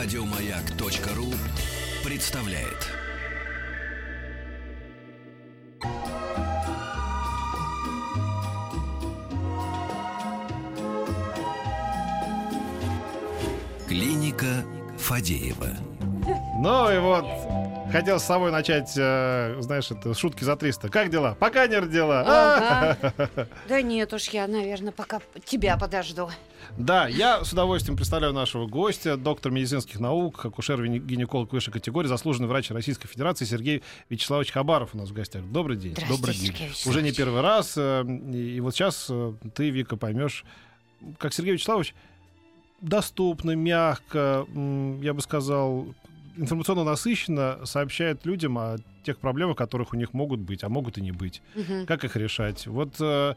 Радиомаяк.ру 0.00 1.26
представляет. 2.08 2.86
Клиника 13.88 14.64
Фадеева. 14.98 15.70
Ну 16.60 16.92
и 16.92 16.98
вот, 17.00 17.24
хотел 17.90 18.18
с 18.20 18.24
собой 18.24 18.50
начать, 18.50 18.92
э, 18.96 19.56
знаешь, 19.60 19.90
это 19.90 20.14
шутки 20.14 20.44
за 20.44 20.56
300. 20.56 20.88
Как 20.88 21.10
дела? 21.10 21.36
Пока 21.38 21.66
не 21.66 21.76
родила. 21.76 22.20
Ага. 22.26 23.48
Да 23.68 23.82
нет 23.82 24.12
уж, 24.12 24.28
я, 24.28 24.46
наверное, 24.46 24.92
пока 24.92 25.20
тебя 25.44 25.76
подожду. 25.76 26.28
Да, 26.76 27.06
я 27.08 27.44
с 27.44 27.52
удовольствием 27.52 27.96
представляю 27.96 28.32
нашего 28.32 28.66
гостя, 28.66 29.16
доктор 29.16 29.50
медицинских 29.52 30.00
наук, 30.00 30.44
акушер-гинеколог 30.44 31.52
высшей 31.52 31.72
категории, 31.72 32.08
заслуженный 32.08 32.48
врач 32.48 32.70
Российской 32.70 33.08
Федерации 33.08 33.44
Сергей 33.44 33.82
Вячеславович 34.10 34.52
Хабаров 34.52 34.94
у 34.94 34.98
нас 34.98 35.08
в 35.08 35.12
гостях. 35.12 35.42
Добрый 35.44 35.76
день. 35.76 35.96
Добрый 36.08 36.34
день. 36.34 36.54
Уже 36.86 37.02
не 37.02 37.12
первый 37.12 37.40
раз. 37.40 37.74
э, 37.76 38.04
И 38.32 38.60
вот 38.60 38.74
сейчас 38.74 39.06
э, 39.08 39.32
ты, 39.54 39.70
Вика, 39.70 39.96
поймешь, 39.96 40.44
как 41.18 41.32
Сергей 41.32 41.52
Вячеславович 41.54 41.94
доступно, 42.80 43.52
мягко, 43.56 44.46
я 45.02 45.14
бы 45.14 45.20
сказал, 45.20 45.86
информационно 46.38 46.84
насыщенно 46.84 47.58
сообщает 47.64 48.24
людям 48.24 48.58
о 48.58 48.76
тех 49.02 49.18
проблемах, 49.18 49.56
которых 49.56 49.92
у 49.92 49.96
них 49.96 50.14
могут 50.14 50.40
быть, 50.40 50.64
а 50.64 50.68
могут 50.68 50.98
и 50.98 51.00
не 51.00 51.12
быть. 51.12 51.42
Мгм. 51.54 51.86
Как 51.86 52.04
их 52.04 52.16
решать? 52.16 52.66
Вот 52.66 52.94
э, 53.00 53.34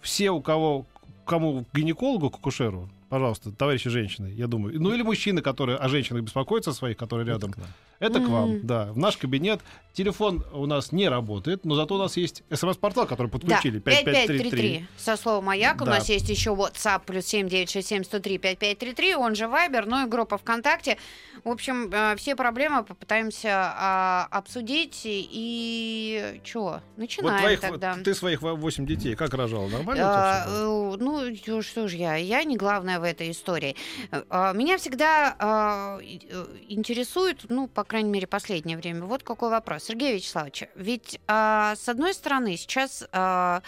все, 0.00 0.30
у 0.30 0.40
кого, 0.40 0.86
кому 1.24 1.64
к 1.64 1.76
гинекологу, 1.76 2.30
к 2.30 2.36
акушеру, 2.36 2.88
пожалуйста, 3.12 3.52
товарищи 3.52 3.90
женщины, 3.90 4.32
я 4.34 4.46
думаю, 4.46 4.80
ну 4.80 4.94
или 4.94 5.02
мужчины, 5.02 5.42
которые 5.42 5.76
о 5.76 5.86
женщинах 5.90 6.22
беспокоятся 6.22 6.72
своих, 6.72 6.96
которые 6.96 7.26
рядом, 7.28 7.52
это 7.98 8.20
к 8.20 8.26
вам, 8.28 8.50
Мгм. 8.56 8.66
да. 8.66 8.86
В 8.92 8.96
наш 8.96 9.18
кабинет 9.18 9.60
телефон 9.92 10.42
у 10.54 10.64
нас 10.66 10.92
не 10.92 11.08
работает, 11.10 11.64
но 11.66 11.74
зато 11.74 11.94
у 11.94 11.98
нас 11.98 12.16
есть 12.16 12.42
смс-портал, 12.50 13.06
который 13.06 13.26
Да, 13.28 13.32
подключили, 13.38 13.78
5533. 13.80 14.50
5533 14.50 14.86
со 14.96 15.16
словом 15.18 15.44
«Маяк». 15.44 15.82
У 15.82 15.84
Да. 15.84 15.90
нас 15.92 16.08
есть 16.08 16.28
еще 16.30 16.50
WhatsApp 16.54 17.02
плюс 17.06 17.26
7967-103-5533. 17.26 19.14
Он 19.14 19.34
же 19.34 19.44
Viber, 19.44 19.84
ну 19.86 20.04
и 20.06 20.08
группа 20.08 20.38
ВКонтакте. 20.38 20.96
В 21.44 21.48
общем, 21.50 21.90
э, 21.92 22.16
все 22.16 22.34
проблемы 22.34 22.82
попытаемся 22.82 23.50
а, 23.76 24.26
обсудить. 24.30 25.02
И 25.04 26.40
что, 26.44 26.62
Вот 26.62 26.82
начинаем 26.96 27.38
твоих, 27.40 27.60
тогда. 27.60 27.96
ты 28.02 28.14
своих 28.14 28.42
8 28.42 28.86
детей 28.86 29.14
как 29.14 29.34
рожал? 29.34 29.68
Нормально? 29.68 30.02
у 30.02 30.06
А, 30.08 30.42
тебя 30.44 30.52
всё 30.52 30.96
было? 30.96 30.96
ну, 30.96 31.62
что 31.62 31.88
ж 31.88 31.92
я, 31.94 32.16
я 32.16 32.42
не 32.44 32.56
главная 32.56 32.98
в 33.02 33.04
этой 33.04 33.30
истории. 33.30 33.76
Э, 34.10 34.22
а, 34.30 34.52
Меня 34.52 34.78
всегда 34.78 35.36
а, 35.38 35.98
э, 36.00 36.46
интересует, 36.68 37.44
ну, 37.50 37.68
по 37.68 37.84
крайней 37.84 38.10
мере, 38.10 38.26
последнее 38.26 38.78
время, 38.78 39.04
вот 39.04 39.22
какой 39.22 39.50
вопрос. 39.50 39.84
Сергей 39.84 40.14
Вячеславович, 40.14 40.64
ведь, 40.76 41.20
а, 41.26 41.74
с 41.76 41.88
одной 41.88 42.14
стороны, 42.14 42.56
сейчас... 42.56 43.04
э, 43.12 43.60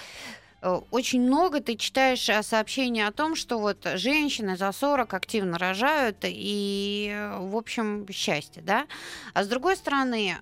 очень 0.91 1.21
много 1.21 1.61
ты 1.61 1.77
читаешь 1.77 2.31
а, 2.31 2.43
сообщений 2.43 3.07
о 3.07 3.13
том, 3.13 3.37
что 3.37 3.59
вот 3.59 3.87
женщины 3.97 4.57
за 4.57 4.73
40 4.73 5.13
активно 5.13 5.59
рожают, 5.59 6.19
и, 6.23 7.13
э, 7.15 7.39
в 7.39 7.55
общем, 7.55 8.07
счастье, 8.11 8.63
да? 8.63 8.87
А 9.35 9.45
с 9.45 9.49
другой 9.49 9.77
стороны, 9.77 10.37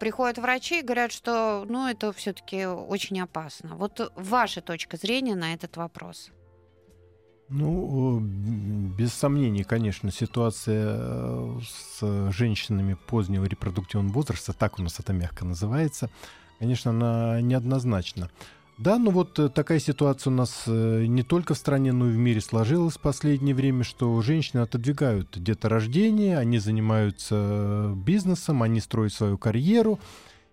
приходят 0.00 0.38
врачи 0.38 0.80
и 0.80 0.82
говорят, 0.82 1.12
что, 1.12 1.64
ну, 1.68 1.86
это 1.86 2.12
все-таки 2.12 2.66
очень 2.66 3.20
опасно. 3.20 3.76
Вот 3.76 4.12
ваша 4.16 4.60
точка 4.60 4.96
зрения 4.96 5.36
на 5.36 5.54
этот 5.54 5.76
вопрос. 5.76 6.30
Ну, 7.50 8.20
без 8.20 9.14
сомнений, 9.14 9.64
конечно, 9.64 10.12
ситуация 10.12 10.96
э, 10.98 11.58
с 11.62 12.30
женщинами 12.30 12.94
позднего 13.06 13.46
репродуктивного 13.46 14.12
возраста, 14.12 14.52
так 14.52 14.78
у 14.78 14.82
нас 14.82 15.00
это 15.00 15.14
мягко 15.14 15.46
называется, 15.46 16.10
конечно, 16.58 16.90
она 16.90 17.40
неоднозначна. 17.40 18.30
Да, 18.76 18.98
ну 18.98 19.10
вот 19.12 19.38
э, 19.38 19.48
такая 19.48 19.78
ситуация 19.78 20.30
у 20.30 20.36
нас 20.36 20.64
э, 20.66 21.06
не 21.06 21.22
только 21.22 21.54
в 21.54 21.58
стране, 21.58 21.92
но 21.92 22.10
и 22.10 22.12
в 22.12 22.18
мире 22.18 22.42
сложилась 22.42 22.96
в 22.96 23.00
последнее 23.00 23.54
время, 23.54 23.82
что 23.82 24.20
женщины 24.20 24.60
отодвигают 24.60 25.42
деторождение, 25.42 26.36
они 26.36 26.58
занимаются 26.58 27.94
бизнесом, 27.96 28.62
они 28.62 28.80
строят 28.80 29.14
свою 29.14 29.38
карьеру, 29.38 29.98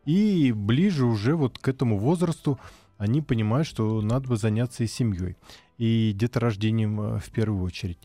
и 0.06 0.54
ближе 0.54 1.06
уже 1.06 1.36
вот 1.36 1.60
к 1.60 1.68
этому 1.68 2.00
возрасту 2.00 2.58
они 2.98 3.22
понимают, 3.22 3.68
что 3.68 4.02
надо 4.02 4.30
бы 4.30 4.38
заняться 4.38 4.86
и 4.86 4.88
семьей 4.88 5.36
и 5.78 6.14
деторождением 6.16 7.02
э, 7.02 7.20
в 7.20 7.30
первую 7.32 7.64
очередь. 7.64 8.00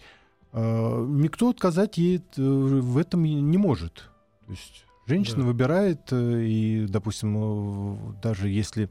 Э, 0.52 1.06
Никто 1.08 1.48
отказать 1.50 1.98
ей 1.98 2.18
э, 2.36 2.42
в 2.42 2.98
этом 2.98 3.22
не 3.24 3.58
может. 3.58 4.10
То 4.46 4.52
есть 4.52 4.84
женщина 5.06 5.38
Да. 5.42 5.46
выбирает, 5.46 6.00
э, 6.12 6.42
и, 6.44 6.86
допустим, 6.88 8.14
даже 8.22 8.48
если 8.48 8.88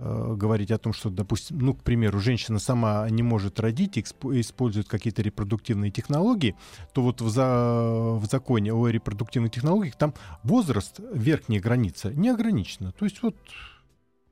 говорить 0.00 0.70
о 0.70 0.78
том, 0.78 0.92
что, 0.92 1.10
допустим, 1.10 1.58
ну, 1.58 1.74
к 1.74 1.82
примеру, 1.82 2.20
женщина 2.20 2.60
сама 2.60 3.10
не 3.10 3.24
может 3.24 3.58
родить, 3.58 3.98
эксп- 3.98 4.38
использует 4.40 4.86
какие-то 4.88 5.22
репродуктивные 5.22 5.90
технологии, 5.90 6.54
то 6.94 7.02
вот 7.02 7.20
в, 7.20 7.28
за- 7.28 8.14
в 8.14 8.24
законе 8.30 8.72
о 8.72 8.86
репродуктивных 8.86 9.50
технологиях 9.50 9.96
там 9.96 10.14
возраст, 10.44 11.00
верхняя 11.12 11.60
граница, 11.60 12.12
не 12.14 12.28
ограничена. 12.28 12.92
То 12.92 13.06
есть 13.06 13.20
вот, 13.24 13.34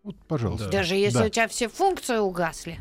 вот 0.04 0.14
пожалуйста. 0.28 0.66
Да. 0.66 0.70
Даже 0.70 0.94
если 0.94 1.18
Да. 1.18 1.26
у 1.26 1.28
тебя 1.30 1.48
все 1.48 1.68
функции 1.68 2.18
угасли. 2.18 2.78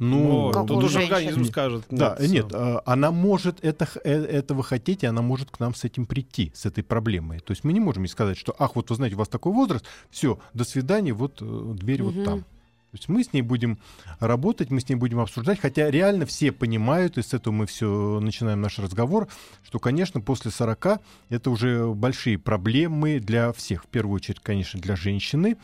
Ну, 0.00 0.50
как 0.50 0.66
тут 0.66 0.82
уже 0.82 1.00
организм 1.00 1.44
скажет. 1.44 1.84
да, 1.90 2.16
нет, 2.18 2.46
сам. 2.50 2.60
а, 2.60 2.82
она 2.86 3.10
может 3.10 3.62
это, 3.62 3.86
э, 4.02 4.12
этого 4.12 4.62
хотеть, 4.62 5.02
и 5.02 5.06
она 5.06 5.20
может 5.20 5.50
к 5.50 5.60
нам 5.60 5.74
с 5.74 5.84
этим 5.84 6.06
прийти, 6.06 6.50
с 6.54 6.64
этой 6.64 6.82
проблемой. 6.82 7.40
То 7.40 7.50
есть 7.52 7.64
мы 7.64 7.74
не 7.74 7.80
можем 7.80 8.04
ей 8.04 8.08
сказать, 8.08 8.38
что, 8.38 8.56
ах, 8.58 8.76
вот 8.76 8.88
вы 8.88 8.96
знаете, 8.96 9.16
у 9.16 9.18
вас 9.18 9.28
такой 9.28 9.52
возраст, 9.52 9.84
все, 10.10 10.38
до 10.54 10.64
свидания, 10.64 11.12
вот 11.12 11.42
э, 11.42 11.74
дверь 11.74 12.02
Мгм. 12.02 12.12
вот 12.12 12.24
там. 12.24 12.40
То 12.40 12.96
есть 12.96 13.08
мы 13.08 13.22
с 13.22 13.32
ней 13.32 13.42
будем 13.42 13.78
работать, 14.18 14.70
мы 14.70 14.80
с 14.80 14.88
ней 14.88 14.96
будем 14.96 15.20
обсуждать, 15.20 15.60
хотя 15.60 15.90
реально 15.90 16.26
все 16.26 16.50
понимают, 16.50 17.18
и 17.18 17.22
с 17.22 17.32
этого 17.34 17.52
мы 17.52 17.66
все 17.66 18.18
начинаем 18.20 18.60
наш 18.60 18.80
разговор, 18.80 19.28
что, 19.62 19.78
конечно, 19.78 20.20
после 20.20 20.50
40 20.50 21.00
это 21.28 21.50
уже 21.50 21.86
большие 21.94 22.36
проблемы 22.36 23.20
для 23.20 23.52
всех. 23.52 23.84
В 23.84 23.86
первую 23.86 24.16
очередь, 24.16 24.40
конечно, 24.40 24.80
для 24.80 24.96
женщины, 24.96 25.56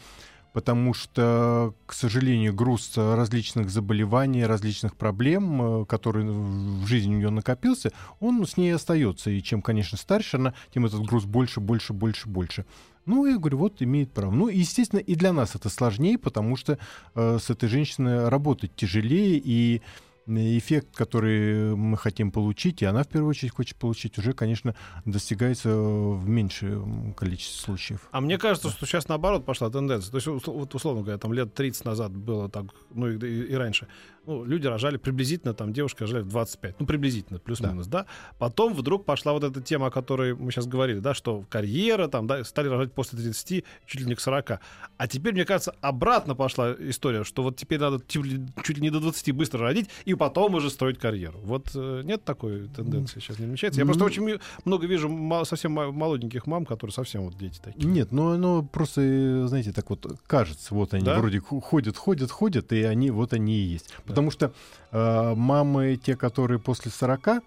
потому 0.56 0.94
что, 0.94 1.74
к 1.84 1.92
сожалению, 1.92 2.54
груз 2.54 2.96
различных 2.96 3.68
заболеваний, 3.68 4.46
различных 4.46 4.96
проблем, 4.96 5.82
э, 5.82 5.84
которые 5.84 6.24
в 6.30 6.86
жизни 6.86 7.14
у 7.14 7.18
нее 7.18 7.28
накопился, 7.28 7.92
он 8.20 8.42
с 8.46 8.56
ней 8.56 8.74
остается. 8.74 9.28
И 9.28 9.42
чем, 9.42 9.60
конечно, 9.60 9.98
старше 9.98 10.38
она, 10.38 10.54
тем 10.72 10.86
этот 10.86 11.02
груз 11.02 11.26
больше, 11.26 11.60
больше, 11.60 11.92
больше, 11.92 12.26
больше. 12.26 12.64
Ну, 13.04 13.26
я 13.26 13.36
говорю, 13.36 13.58
вот 13.58 13.82
имеет 13.82 14.12
право. 14.12 14.30
Ну, 14.30 14.48
естественно, 14.48 15.00
и 15.00 15.14
для 15.14 15.34
нас 15.34 15.54
это 15.54 15.68
сложнее, 15.68 16.16
потому 16.16 16.56
что 16.56 16.78
э, 17.14 17.38
с 17.38 17.50
этой 17.50 17.68
женщиной 17.68 18.30
работать 18.30 18.74
тяжелее, 18.74 19.38
и 19.44 19.82
эффект, 20.28 20.88
который 20.94 21.74
мы 21.76 21.96
хотим 21.96 22.30
получить, 22.32 22.82
и 22.82 22.84
она 22.84 23.02
в 23.02 23.08
первую 23.08 23.30
очередь 23.30 23.52
хочет 23.52 23.76
получить, 23.76 24.18
уже, 24.18 24.32
конечно, 24.32 24.74
достигается 25.04 25.70
в 25.74 26.28
меньшем 26.28 27.14
количестве 27.14 27.64
случаев. 27.64 28.08
А 28.10 28.20
мне 28.20 28.38
кажется, 28.38 28.70
что 28.70 28.86
сейчас 28.86 29.08
наоборот 29.08 29.44
пошла 29.44 29.70
тенденция. 29.70 30.10
То 30.10 30.16
есть, 30.16 30.26
вот, 30.46 30.74
условно 30.74 31.02
говоря, 31.02 31.18
там 31.18 31.32
лет 31.32 31.54
30 31.54 31.84
назад 31.84 32.12
было 32.16 32.48
так, 32.48 32.66
ну 32.90 33.08
и- 33.08 33.52
и 33.52 33.54
раньше. 33.54 33.86
Ну, 34.26 34.44
люди 34.44 34.66
рожали 34.66 34.96
приблизительно, 34.96 35.54
там 35.54 35.72
девушки 35.72 36.00
рожали 36.02 36.22
в 36.22 36.28
25. 36.28 36.80
Ну, 36.80 36.86
приблизительно, 36.86 37.38
плюс-минус, 37.38 37.86
да. 37.86 38.06
Потом 38.38 38.74
вдруг 38.74 39.04
пошла 39.04 39.32
вот 39.32 39.44
эта 39.44 39.60
тема, 39.60 39.86
о 39.86 39.90
которой 39.90 40.34
мы 40.34 40.50
сейчас 40.50 40.66
говорили, 40.66 40.98
да, 40.98 41.14
что 41.14 41.44
карьера, 41.48 42.08
там, 42.08 42.26
да, 42.26 42.42
стали 42.44 42.68
рожать 42.68 42.92
после 42.92 43.18
30, 43.18 43.64
чуть 43.86 44.00
ли 44.00 44.06
не 44.06 44.14
к 44.14 44.20
40. 44.20 44.58
А 44.98 45.08
теперь, 45.08 45.32
мне 45.32 45.44
кажется, 45.44 45.74
обратно 45.80 46.34
пошла 46.34 46.74
история, 46.78 47.22
что 47.24 47.42
вот 47.42 47.56
теперь 47.56 47.78
надо 47.78 48.00
чуть 48.08 48.24
ли, 48.24 48.40
чуть 48.64 48.76
ли 48.78 48.82
не 48.82 48.90
до 48.90 49.00
20 49.00 49.32
быстро 49.32 49.60
родить, 49.60 49.88
и 50.04 50.14
потом 50.14 50.54
уже 50.54 50.70
строить 50.70 50.98
карьеру. 50.98 51.38
Вот 51.44 51.70
э, 51.74 52.02
нет 52.04 52.24
такой 52.24 52.68
тенденции 52.68 53.20
сейчас 53.20 53.38
не 53.38 53.46
намечается. 53.46 53.78
Я 53.80 53.86
просто 53.86 54.00
Ну, 54.00 54.06
очень 54.06 54.22
ми- 54.24 54.40
много 54.64 54.86
вижу 54.86 55.08
совсем 55.44 55.72
молоденьких 55.72 56.46
мам, 56.46 56.64
которые 56.66 56.92
совсем 56.92 57.22
вот 57.22 57.36
дети 57.38 57.60
такие. 57.62 57.86
Нет, 57.88 58.10
ну 58.12 58.30
оно 58.32 58.62
просто, 58.62 59.00
э, 59.02 59.44
знаете, 59.46 59.72
так 59.72 59.88
вот 59.90 60.04
кажется, 60.26 60.74
вот 60.74 60.94
они 60.94 61.04
Да? 61.04 61.18
вроде 61.20 61.38
ходят, 61.40 61.96
ходят, 61.96 62.30
ходят, 62.30 62.72
и 62.72 62.82
они 62.82 63.10
вот 63.10 63.32
они 63.32 63.56
и 63.56 63.62
есть. 63.62 63.92
Потому 64.16 64.30
что 64.30 64.50
э, 64.92 65.34
мамы, 65.34 65.96
те, 66.02 66.16
которые 66.16 66.58
после 66.58 66.90
40 66.90 67.42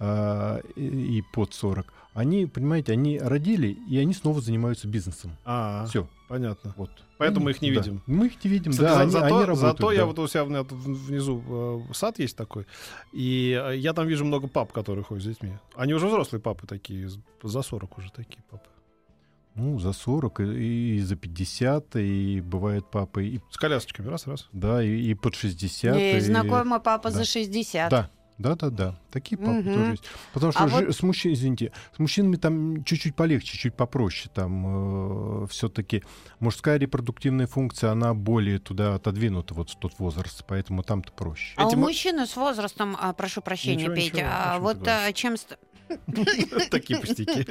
э, 0.00 0.60
и, 0.74 1.22
под 1.34 1.52
40, 1.52 1.92
они, 2.14 2.46
понимаете, 2.46 2.92
они 2.92 3.18
родили, 3.18 3.76
и 3.90 3.98
они 3.98 4.14
снова 4.14 4.40
занимаются 4.40 4.88
бизнесом. 4.88 5.32
А, 5.44 5.84
Все, 5.86 6.08
понятно. 6.28 6.72
вот. 6.78 6.90
Поэтому 7.18 7.46
Они- 7.48 7.54
их 7.56 7.60
не 7.62 7.72
да. 7.72 7.80
видим. 7.82 8.02
Мы 8.06 8.26
их 8.28 8.42
не 8.42 8.50
видим, 8.50 8.72
Кстати, 8.72 8.86
да, 8.88 8.94
за- 8.94 9.00
они, 9.02 9.10
зато, 9.10 9.24
они 9.26 9.44
работают. 9.44 9.58
зато 9.60 9.92
я 9.92 9.98
да. 9.98 10.06
вот 10.06 10.18
у 10.18 10.26
себя 10.28 10.44
внизу 10.44 11.42
э, 11.46 11.92
сад 11.92 12.18
есть 12.18 12.36
такой, 12.36 12.66
и 13.12 13.60
э, 13.62 13.76
я 13.76 13.92
там 13.92 14.06
вижу 14.06 14.24
много 14.24 14.48
пап, 14.48 14.72
которые 14.72 15.04
ходят 15.04 15.24
с 15.24 15.26
детьми. 15.26 15.52
Они 15.76 15.92
уже 15.92 16.06
взрослые 16.06 16.40
папы 16.40 16.66
такие, 16.66 17.10
за 17.42 17.62
40 17.62 17.98
уже 17.98 18.10
такие 18.12 18.42
папы. 18.50 18.64
Ну, 19.54 19.78
за 19.78 19.92
40 19.92 20.40
и, 20.40 20.96
и 20.96 21.00
за 21.00 21.14
50, 21.16 21.96
и 21.96 22.40
бывает 22.40 22.90
папы, 22.90 23.24
и, 23.26 23.40
С 23.50 23.56
колясочками, 23.56 24.08
раз-раз. 24.08 24.48
да, 24.52 24.82
и, 24.82 25.10
и 25.10 25.14
под 25.14 25.36
60. 25.36 25.96
И 25.96 26.16
и- 26.16 26.20
знакомый 26.20 26.80
папа 26.80 27.10
да. 27.10 27.18
за 27.18 27.24
60. 27.24 27.88
Да, 27.88 28.10
Да-да-да, 28.36 28.98
такие 29.12 29.38
папы 29.38 29.52
Мгм. 29.60 29.74
тоже 29.74 29.90
есть. 29.92 30.04
Потому 30.32 30.50
что 30.50 30.64
А 30.64 30.68
жи- 30.68 30.86
вот- 30.86 30.96
с, 30.96 31.02
мужчин, 31.04 31.32
извините, 31.34 31.70
с 31.94 32.00
мужчинами 32.00 32.34
там 32.34 32.82
чуть-чуть 32.82 33.14
полегче, 33.14 33.56
чуть 33.56 33.74
попроще. 33.76 34.28
Там 34.34 35.46
все-таки 35.46 36.02
мужская 36.40 36.76
репродуктивная 36.78 37.46
функция, 37.46 37.92
она 37.92 38.12
более 38.12 38.58
туда 38.58 38.96
отодвинута, 38.96 39.54
вот 39.54 39.70
в 39.70 39.76
тот 39.78 39.92
возраст, 40.00 40.44
поэтому 40.48 40.82
там-то 40.82 41.12
проще. 41.12 41.54
А 41.56 41.68
Эти 41.68 41.76
у 41.76 41.78
мужчины 41.78 42.26
с 42.26 42.34
возрастом, 42.34 42.96
а, 43.00 43.12
прошу 43.12 43.40
прощения, 43.40 43.84
Ничего, 43.84 43.94
Петя, 43.94 44.16
ничего, 44.16 44.28
а 44.32 44.58
вот 44.58 44.88
а, 44.88 45.12
чем, 45.12 45.36
Такие 46.70 46.98
пустяки. 46.98 47.46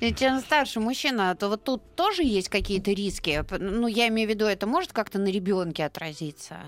и 0.00 0.14
чем 0.14 0.40
старше 0.40 0.80
мужчина, 0.80 1.34
то 1.34 1.48
вот 1.48 1.64
тут 1.64 1.96
тоже 1.96 2.22
есть 2.22 2.48
какие-то 2.48 2.92
риски. 2.92 3.44
Ну, 3.58 3.86
я 3.86 4.08
имею 4.08 4.28
в 4.28 4.32
виду, 4.32 4.44
это 4.44 4.66
может 4.66 4.92
как-то 4.92 5.18
на 5.18 5.28
ребенке 5.28 5.84
отразиться? 5.84 6.58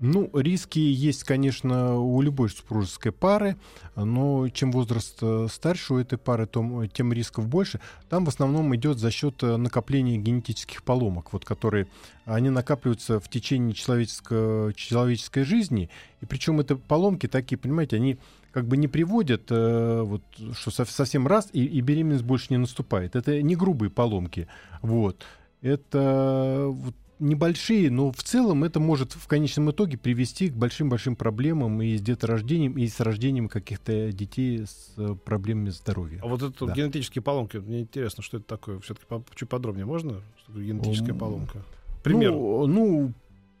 Ну, 0.00 0.30
риски 0.32 0.78
есть, 0.78 1.24
конечно, 1.24 1.98
у 1.98 2.22
любой 2.22 2.50
супружеской 2.50 3.10
пары, 3.10 3.56
но 3.96 4.48
чем 4.48 4.70
возраст 4.70 5.18
э, 5.22 5.48
старше 5.50 5.94
у 5.94 5.98
этой 5.98 6.18
пары, 6.18 6.46
то, 6.46 6.60
м, 6.60 6.88
тем 6.88 7.12
рисков 7.12 7.48
больше. 7.48 7.80
Там 8.08 8.24
в 8.24 8.28
основном 8.28 8.74
идет 8.76 8.98
за 8.98 9.10
счет 9.10 9.42
э, 9.42 9.56
накопления 9.56 10.16
генетических 10.16 10.84
поломок, 10.84 11.32
вот, 11.32 11.44
которые 11.44 11.88
они 12.26 12.48
накапливаются 12.48 13.18
в 13.18 13.28
течение 13.28 13.74
человеческо- 13.74 14.72
человеческой 14.74 15.42
жизни. 15.42 15.90
И 16.20 16.26
причем 16.26 16.60
это 16.60 16.76
поломки 16.76 17.26
такие, 17.26 17.58
понимаете, 17.58 17.96
они 17.96 18.18
как 18.58 18.66
бы 18.66 18.76
не 18.76 18.88
приводят, 18.88 19.42
э, 19.50 20.02
вот, 20.02 20.22
что 20.52 20.70
сов- 20.72 20.90
совсем 20.90 21.28
раз, 21.28 21.48
и, 21.52 21.64
и 21.64 21.80
беременность 21.80 22.24
больше 22.24 22.46
не 22.50 22.56
наступает. 22.56 23.14
Это 23.14 23.40
не 23.40 23.54
грубые 23.54 23.88
поломки. 23.88 24.48
Вот. 24.82 25.24
Это 25.62 26.64
вот, 26.68 26.94
небольшие, 27.20 27.88
но 27.90 28.10
в 28.10 28.20
целом 28.24 28.64
это 28.64 28.80
может 28.80 29.12
в 29.12 29.28
конечном 29.28 29.70
итоге 29.70 29.96
привести 29.96 30.48
к 30.50 30.54
большим-большим 30.54 31.14
проблемам 31.14 31.80
и 31.82 31.96
с 31.96 32.00
деторождением, 32.00 32.76
и 32.76 32.88
с 32.88 32.98
рождением 32.98 33.48
каких-то 33.48 34.10
детей 34.10 34.66
с 34.66 34.92
э, 34.96 35.14
проблемами 35.24 35.70
здоровья. 35.70 36.18
А 36.22 36.26
вот 36.26 36.42
это 36.42 36.66
Да. 36.66 36.72
генетические 36.72 37.22
поломки, 37.22 37.58
мне 37.58 37.82
интересно, 37.82 38.24
что 38.24 38.38
это 38.38 38.46
такое. 38.46 38.80
Все-таки 38.80 39.06
чуть 39.36 39.48
подробнее 39.48 39.86
можно? 39.86 40.20
Генетическая 40.48 41.14
поломка? 41.14 41.62
Пример. 42.02 42.32
Ну, 42.32 42.66
ну, 42.66 43.12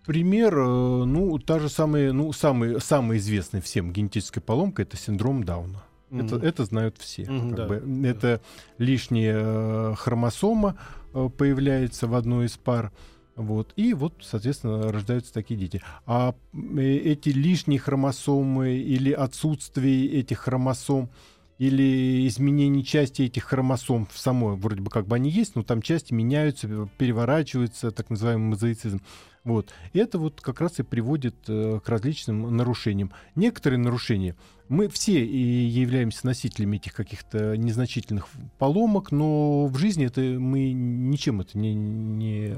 пример, 0.08 0.58
э, 0.58 1.04
ну, 1.04 1.38
та 1.38 1.58
же 1.58 1.68
самая, 1.68 2.12
ну, 2.12 2.32
самый, 2.32 2.80
самый 2.80 3.18
известный 3.18 3.60
всем 3.60 3.92
генетическая 3.92 4.40
поломка 4.40 4.80
это 4.82 4.96
синдром 4.96 5.44
Дауна. 5.44 5.82
Это, 6.10 6.36
Мгм. 6.36 6.44
это 6.46 6.64
знают 6.64 6.96
все. 6.98 7.26
Как 7.26 7.54
да, 7.54 7.66
бы. 7.66 7.82
да. 7.84 8.08
Это 8.08 8.40
лишняя 8.78 9.36
э, 9.38 9.94
хромосома 9.98 10.78
э, 11.12 11.28
появляется 11.36 12.06
в 12.06 12.14
одной 12.14 12.46
из 12.46 12.56
пар. 12.56 12.90
Вот. 13.36 13.74
И 13.76 13.92
вот, 13.92 14.14
соответственно, 14.22 14.90
рождаются 14.90 15.32
такие 15.34 15.60
дети. 15.60 15.82
А 16.06 16.34
эти 16.76 17.28
лишние 17.28 17.78
хромосомы 17.78 18.76
или 18.76 19.12
отсутствие 19.12 20.08
этих 20.08 20.38
хромосом 20.38 21.10
или 21.58 22.26
изменение 22.28 22.84
части 22.84 23.22
этих 23.22 23.44
хромосом 23.44 24.06
в 24.12 24.18
самой, 24.18 24.56
вроде 24.56 24.80
бы 24.80 24.90
как 24.90 25.06
бы 25.06 25.16
они 25.16 25.28
есть, 25.28 25.56
но 25.56 25.62
там 25.62 25.82
части 25.82 26.14
меняются, 26.14 26.88
переворачиваются, 26.98 27.90
так 27.90 28.10
называемый 28.10 28.50
мозаицизм. 28.50 29.00
Вот. 29.44 29.70
И 29.92 29.98
это 29.98 30.18
вот 30.18 30.40
как 30.40 30.60
раз 30.60 30.78
и 30.78 30.82
приводит 30.82 31.36
э, 31.48 31.80
к 31.82 31.88
различным 31.88 32.54
нарушениям. 32.56 33.12
Некоторые 33.34 33.78
нарушения, 33.78 34.36
мы 34.68 34.88
все 34.88 35.24
и 35.24 35.38
являемся 35.38 36.26
носителями 36.26 36.76
этих 36.76 36.92
каких-то 36.92 37.56
незначительных 37.56 38.28
поломок, 38.58 39.10
но 39.10 39.66
в 39.66 39.78
жизни 39.78 40.06
это 40.06 40.20
мы 40.20 40.72
ничем 40.72 41.40
это 41.40 41.56
не, 41.56 41.74
не, 41.74 42.56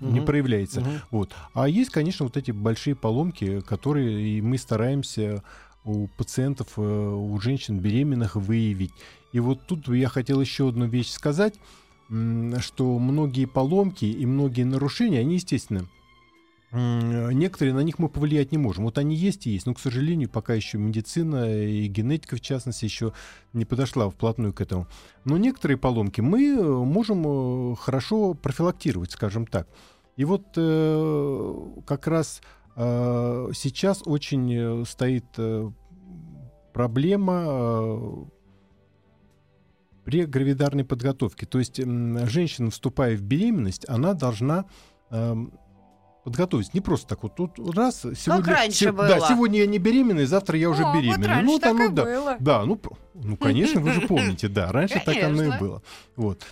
не 0.00 0.18
Мгм. 0.20 0.24
проявляется. 0.24 0.80
Мгм. 0.80 0.90
Вот. 1.10 1.34
А 1.54 1.68
есть, 1.68 1.90
конечно, 1.90 2.24
вот 2.24 2.36
эти 2.36 2.52
большие 2.52 2.94
поломки, 2.94 3.60
которые 3.60 4.38
и 4.38 4.40
мы 4.40 4.58
стараемся 4.58 5.42
у 5.88 6.06
пациентов, 6.16 6.74
э, 6.76 6.80
у 6.80 7.40
женщин 7.40 7.78
беременных 7.78 8.36
выявить. 8.36 8.92
И 9.32 9.40
вот 9.40 9.66
тут 9.66 9.88
я 9.88 10.08
хотел 10.08 10.40
еще 10.40 10.68
одну 10.68 10.86
вещь 10.86 11.10
сказать, 11.10 11.54
что 12.08 12.98
многие 12.98 13.44
поломки 13.46 14.04
и 14.04 14.24
многие 14.24 14.62
нарушения, 14.62 15.20
они, 15.20 15.34
естественно, 15.34 15.86
некоторые 16.72 17.74
на 17.74 17.80
них 17.80 17.98
мы 17.98 18.08
повлиять 18.08 18.52
не 18.52 18.58
можем. 18.58 18.84
Вот 18.84 18.98
они 18.98 19.14
есть 19.14 19.46
и 19.46 19.50
есть, 19.50 19.66
но, 19.66 19.74
к 19.74 19.80
сожалению, 19.80 20.28
пока 20.28 20.54
еще 20.54 20.78
медицина 20.78 21.50
и 21.50 21.86
генетика, 21.86 22.36
в 22.36 22.40
частности, 22.40 22.84
еще 22.84 23.12
не 23.52 23.64
подошла 23.64 24.08
вплотную 24.08 24.52
к 24.52 24.60
этому. 24.60 24.86
Но 25.24 25.36
некоторые 25.36 25.76
поломки 25.76 26.20
мы 26.20 26.48
э, 26.48 26.62
можем 26.62 27.72
э, 27.72 27.76
хорошо 27.76 28.34
профилактировать, 28.34 29.12
скажем 29.12 29.46
так. 29.46 29.66
И 30.16 30.24
вот 30.24 30.46
как 31.86 32.08
раз 32.08 32.42
сейчас 33.54 34.02
очень 34.06 34.54
э, 34.54 34.84
стоит 34.84 35.26
э, 35.36 35.70
проблема 36.72 37.44
э, 37.46 38.24
при 40.04 40.24
гравидарной 40.24 40.84
подготовке. 40.84 41.44
То 41.44 41.58
есть 41.58 41.76
женщина, 41.76 42.70
вступая 42.70 43.16
в 43.16 43.22
беременность, 43.22 43.84
она 43.88 44.14
должна 44.14 44.64
эм, 45.10 45.52
подготовиться. 46.24 46.70
Не 46.72 46.80
просто 46.80 47.08
так 47.08 47.22
вот 47.24 47.34
тут 47.34 47.58
раз 47.74 48.02
сегодня, 48.14 48.54
раньше 48.54 48.78
се- 48.78 48.92
было. 48.92 49.08
да, 49.08 49.20
сегодня 49.20 49.58
я 49.60 49.66
не 49.66 49.78
беременная, 49.78 50.26
завтра 50.26 50.56
я 50.56 50.70
уже 50.70 50.84
О, 50.84 50.92
вот 50.92 51.02
беременна. 51.02 51.42
ну, 51.42 51.58
так 51.58 51.76
там, 51.76 51.82
и 51.82 51.88
ну, 51.88 51.94
да, 51.94 52.04
было. 52.04 52.36
да, 52.38 52.64
ну, 52.64 52.80
ну, 53.14 53.36
конечно, 53.36 53.80
вы 53.80 53.92
же 53.92 54.02
помните, 54.02 54.48
да, 54.48 54.70
раньше 54.70 55.02
так 55.04 55.16
оно 55.16 55.42
и 55.42 55.46
Конечно. 55.48 55.58
было. 55.58 55.82
Вот. 56.16 56.46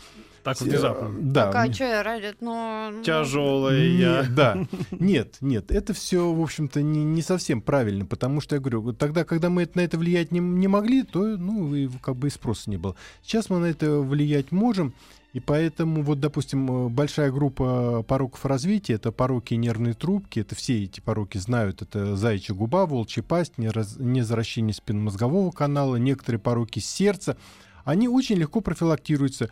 Так 0.46 0.60
внезапно. 0.60 1.12
Да. 1.18 1.50
Так, 1.50 1.70
а 1.70 1.72
что 1.72 1.84
я 1.84 2.02
ради... 2.04 2.32
Ну, 2.40 2.90
ну, 2.92 3.02
Тяжелая. 3.02 3.88
Нет, 3.88 4.32
да. 4.32 4.56
Нет, 4.92 5.38
нет, 5.40 5.72
это 5.72 5.92
все, 5.92 6.32
в 6.32 6.40
общем-то, 6.40 6.82
не, 6.82 7.02
не 7.02 7.20
совсем 7.20 7.60
правильно, 7.60 8.06
потому 8.06 8.40
что 8.40 8.54
я 8.54 8.60
говорю, 8.60 8.92
тогда, 8.92 9.24
когда 9.24 9.50
мы 9.50 9.68
на 9.74 9.80
это 9.80 9.98
влиять 9.98 10.30
не, 10.30 10.38
не 10.38 10.68
могли, 10.68 11.02
то, 11.02 11.20
ну, 11.36 11.74
и 11.74 11.88
как 12.00 12.14
бы 12.14 12.28
и 12.28 12.30
спроса 12.30 12.70
не 12.70 12.76
было. 12.76 12.94
Сейчас 13.22 13.50
мы 13.50 13.58
на 13.58 13.66
это 13.66 13.98
влиять 13.98 14.52
можем, 14.52 14.94
и 15.32 15.40
поэтому, 15.40 16.02
вот, 16.02 16.20
допустим, 16.20 16.86
э, 16.86 16.88
большая 16.90 17.32
группа 17.32 18.04
пороков 18.04 18.46
развития, 18.46 18.94
это 18.94 19.10
пороки 19.10 19.54
нервной 19.54 19.94
трубки, 19.94 20.38
это 20.38 20.54
все 20.54 20.84
эти 20.84 21.00
пороки 21.00 21.38
знают, 21.38 21.82
это 21.82 22.14
заячья 22.14 22.54
губа, 22.54 22.86
волчья 22.86 23.24
пасть, 23.24 23.54
нераз- 23.56 24.00
незаращение 24.00 24.74
спинномозгового 24.74 25.50
канала, 25.50 25.96
некоторые 25.96 26.38
пороки 26.38 26.78
сердца, 26.78 27.36
они 27.84 28.08
очень 28.08 28.36
легко 28.36 28.60
профилактируются 28.60 29.50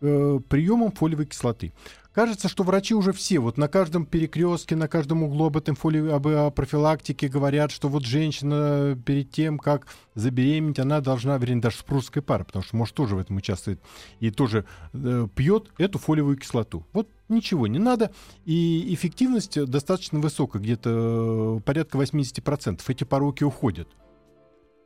э, 0.00 0.40
приемом 0.48 0.92
фолиевой 0.92 1.26
кислоты. 1.26 1.72
Кажется, 2.18 2.48
что 2.48 2.64
врачи 2.64 2.94
уже 2.94 3.12
все, 3.12 3.38
вот 3.38 3.58
на 3.58 3.68
каждом 3.68 4.04
перекрестке, 4.04 4.74
на 4.74 4.88
каждом 4.88 5.22
углу 5.22 5.46
об 5.46 5.56
этом 5.56 5.76
фоли... 5.76 5.98
об 6.08 6.26
э, 6.26 6.50
профилактике 6.50 7.28
говорят, 7.28 7.70
что 7.70 7.88
вот 7.88 8.04
женщина 8.04 8.98
перед 9.06 9.30
тем, 9.30 9.56
как 9.56 9.86
забеременеть, 10.16 10.80
она 10.80 11.00
должна, 11.00 11.38
вернее, 11.38 11.60
даже 11.60 11.76
супружеская 11.76 12.22
пара, 12.22 12.42
потому 12.42 12.64
что 12.64 12.76
муж 12.76 12.90
тоже 12.90 13.14
в 13.14 13.20
этом 13.20 13.36
участвует, 13.36 13.80
и 14.18 14.32
тоже 14.32 14.64
э, 14.94 15.28
пьет 15.32 15.70
эту 15.78 16.00
фолиевую 16.00 16.38
кислоту. 16.38 16.84
Вот 16.92 17.08
ничего 17.28 17.68
не 17.68 17.78
надо, 17.78 18.10
и 18.44 18.92
эффективность 18.92 19.64
достаточно 19.66 20.18
высокая, 20.18 20.60
где-то 20.60 21.58
э, 21.58 21.60
порядка 21.60 21.98
80%. 21.98 22.80
Эти 22.88 23.04
пороки 23.04 23.44
уходят. 23.44 23.88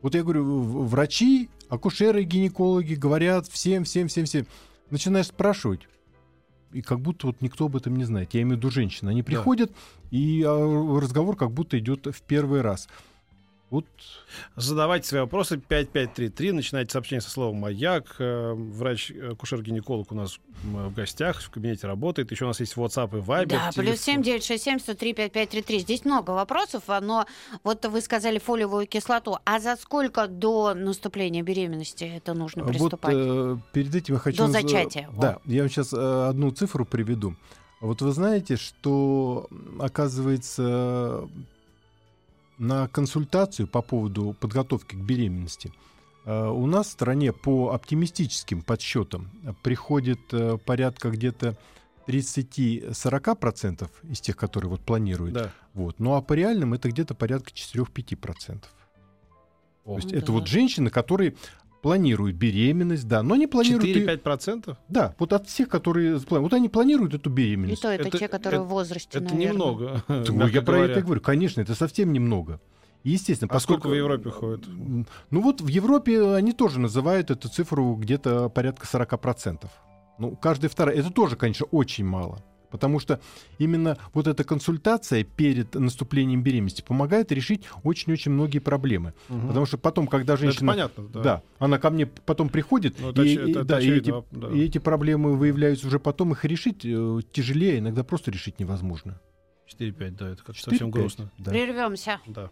Вот 0.03 0.15
я 0.15 0.23
говорю, 0.23 0.45
врачи, 0.45 1.49
акушеры, 1.71 2.25
гинекологи 2.25 2.93
говорят 2.93 3.47
всем, 3.47 3.85
всем, 3.85 4.09
всем, 4.09 4.27
всем. 4.27 4.47
Начинаешь 4.93 5.29
спрашивать, 5.29 5.89
и 6.71 6.83
как 6.83 7.01
будто 7.01 7.29
вот 7.29 7.41
никто 7.41 7.65
об 7.65 7.77
этом 7.77 7.97
не 7.97 8.05
знает. 8.05 8.35
Я 8.35 8.43
имею 8.43 8.57
в 8.57 8.59
виду 8.59 8.71
женщин. 8.71 9.09
Они 9.09 9.23
приходят, 9.23 9.73
и 10.11 10.45
а, 10.47 11.01
разговор 11.01 11.35
как 11.35 11.51
будто 11.51 11.79
идет 11.79 12.15
в 12.15 12.21
первый 12.21 12.61
раз. 12.61 12.91
Вот 13.73 13.87
Задавайте 14.55 15.09
свои 15.09 15.23
вопросы 15.23 15.57
5533. 15.57 16.53
Начинайте 16.53 16.93
сообщение 16.93 17.23
со 17.23 17.31
словом 17.31 17.57
«Маяк». 17.57 18.17
Э, 18.19 18.53
Врач-акушер-гинеколог 18.53 20.13
у 20.13 20.15
нас 20.15 20.39
в 20.63 20.93
гостях, 20.93 21.41
в 21.41 21.49
кабинете 21.51 21.87
работает. 21.87 22.31
Еще 22.31 22.45
у 22.45 22.49
нас 22.49 22.61
есть 22.61 22.77
WhatsApp 22.77 23.17
и 23.17 23.23
Viber. 23.23 23.47
Да, 23.47 23.71
плюс 23.75 23.75
телефон. 23.75 23.97
7 23.97 24.23
967 24.23 24.79
103 24.79 25.15
5533. 25.15 25.79
Здесь 25.79 26.05
много 26.05 26.33
вопросов, 26.33 26.83
а, 26.89 27.01
но 27.01 27.25
вот 27.65 27.83
вы 27.87 28.03
сказали 28.03 28.39
фолиевую 28.39 28.87
кислоту. 28.87 29.39
А 29.47 29.59
за 29.59 29.77
сколько 29.77 30.29
до 30.29 30.75
наступления 30.75 31.43
беременности 31.43 32.05
это 32.05 32.35
нужно 32.35 32.65
Вот 32.65 32.73
приступать? 32.73 33.15
э, 33.17 33.57
перед 33.73 33.95
этим 33.95 34.15
я 34.15 34.21
хочу... 34.21 34.37
До 34.37 34.49
за- 34.49 34.61
зачатия. 34.61 35.09
Да, 35.19 35.39
я 35.47 35.63
вам 35.63 35.71
сейчас 35.71 35.95
одну 35.95 36.51
цифру 36.51 36.85
приведу. 36.85 37.37
Вот 37.81 38.03
вы 38.03 38.13
знаете, 38.13 38.57
что, 38.57 39.49
оказывается, 39.81 41.27
на 42.63 42.87
консультацию 42.87 43.67
по 43.67 43.83
поводу 43.83 44.37
подготовки 44.39 44.95
к 44.95 44.99
беременности 44.99 45.73
э, 46.25 46.47
у 46.49 46.67
нас 46.67 46.87
в 46.87 46.91
стране 46.93 47.33
по 47.33 47.73
оптимистическим 47.73 48.63
подсчетам 48.63 49.29
приходит 49.63 50.21
э, 50.33 50.59
порядка 50.65 51.11
где-то 51.11 51.59
30-40% 52.07 53.91
из 54.09 54.21
тех, 54.21 54.37
которые 54.37 54.71
вот 54.71 54.81
планируют. 54.81 55.35
Да. 55.35 55.53
Вот. 55.75 55.99
Ну 55.99 56.15
а 56.15 56.23
по 56.23 56.35
реальным 56.35 56.73
это 56.73 56.89
где-то 56.89 57.15
порядка 57.15 57.51
4-5%. 57.51 58.63
То 59.85 59.97
есть 59.97 60.13
Ну 60.13 60.17
это 60.17 60.27
да. 60.27 60.33
вот 60.33 60.47
женщины, 60.47 60.89
которые 60.89 61.35
планируют 61.83 62.37
беременность, 62.37 63.07
да, 63.09 63.23
но 63.23 63.35
они 63.35 63.47
планируют... 63.47 63.85
и- 63.85 64.05
4-5%? 64.07 64.77
Да, 64.89 65.15
вот 65.19 65.33
от 65.33 65.49
всех, 65.49 65.69
которые... 65.69 66.19
планируют. 66.21 66.53
Вот 66.53 66.57
они 66.57 66.69
планируют 66.69 67.15
эту 67.15 67.29
И 67.29 67.33
беременность. 67.33 67.83
то 67.83 67.89
это, 67.89 68.09
это- 68.09 68.19
те, 68.19 68.29
которые 68.29 68.61
это- 68.61 68.65
в 68.65 68.69
возрасте, 68.69 69.19
Это 69.19 69.35
наверное. 69.35 69.53
немного. 69.53 70.05
Ну, 70.09 70.47
я 70.47 70.63
про 70.63 70.79
это 70.79 71.01
и 71.01 71.03
говорю. 71.03 71.21
Конечно, 71.21 71.61
это 71.61 71.75
совсем 71.75 72.13
немного. 72.13 72.61
Естественно, 73.05 73.51
А 73.53 73.59
сколько 73.59 73.89
в 73.89 73.95
Европе 73.95 74.31
ходит? 74.31 74.65
М, 74.69 75.07
Ну 75.31 75.43
вот 75.43 75.61
в 75.61 75.67
Европе 75.67 76.35
они 76.35 76.53
тоже 76.53 76.79
называют 76.79 77.33
эту 77.33 77.49
цифру 77.49 77.97
где-то 77.97 78.49
порядка 78.49 78.87
40%. 78.87 79.69
Ну, 80.19 80.37
каждый 80.37 80.69
второй. 80.71 80.95
Это 80.95 81.11
тоже, 81.13 81.35
конечно, 81.35 81.67
очень 81.73 82.05
мало. 82.05 82.45
Потому 82.73 82.99
что 82.99 83.21
именно 83.59 83.97
вот 84.15 84.27
эта 84.27 84.43
консультация 84.43 85.23
перед 85.25 85.75
наступлением 85.75 86.43
беременности 86.43 86.83
помогает 86.83 87.31
решить 87.31 87.65
очень-очень 87.85 88.33
многие 88.33 88.59
проблемы. 88.59 89.13
Мгм. 89.29 89.49
Потому 89.49 89.67
что 89.67 89.79
потом, 89.79 90.09
когда 90.09 90.33
Ну, 90.33 90.39
это 90.39 90.45
женщина... 90.47 90.73
понятно, 90.73 91.09
да. 91.09 91.21
Да, 91.23 91.43
она 91.59 91.79
ко 91.79 91.91
мне 91.91 92.07
потом 92.07 92.49
приходит, 92.49 92.97
Ну, 92.99 93.11
это 93.11 93.23
и, 93.23 93.37
это- 93.37 93.79
эти, 93.79 94.13
да. 94.33 94.49
и 94.51 94.61
эти 94.65 94.79
проблемы 94.79 95.37
выявляются 95.37 95.87
уже 95.87 96.01
потом, 96.01 96.33
их 96.33 96.45
решить 96.45 96.85
э, 96.85 97.21
тяжелее, 97.31 97.79
иногда 97.79 98.03
просто 98.03 98.31
решить 98.31 98.59
невозможно. 98.59 99.21
4-5, 99.79 100.11
да, 100.17 100.31
это 100.31 100.43
как 100.43 100.57
4-5, 100.57 100.61
совсем 100.71 100.91
грустно. 100.91 101.31
да. 101.39 101.51
Прервемся. 101.51 102.19
Да. 102.27 102.51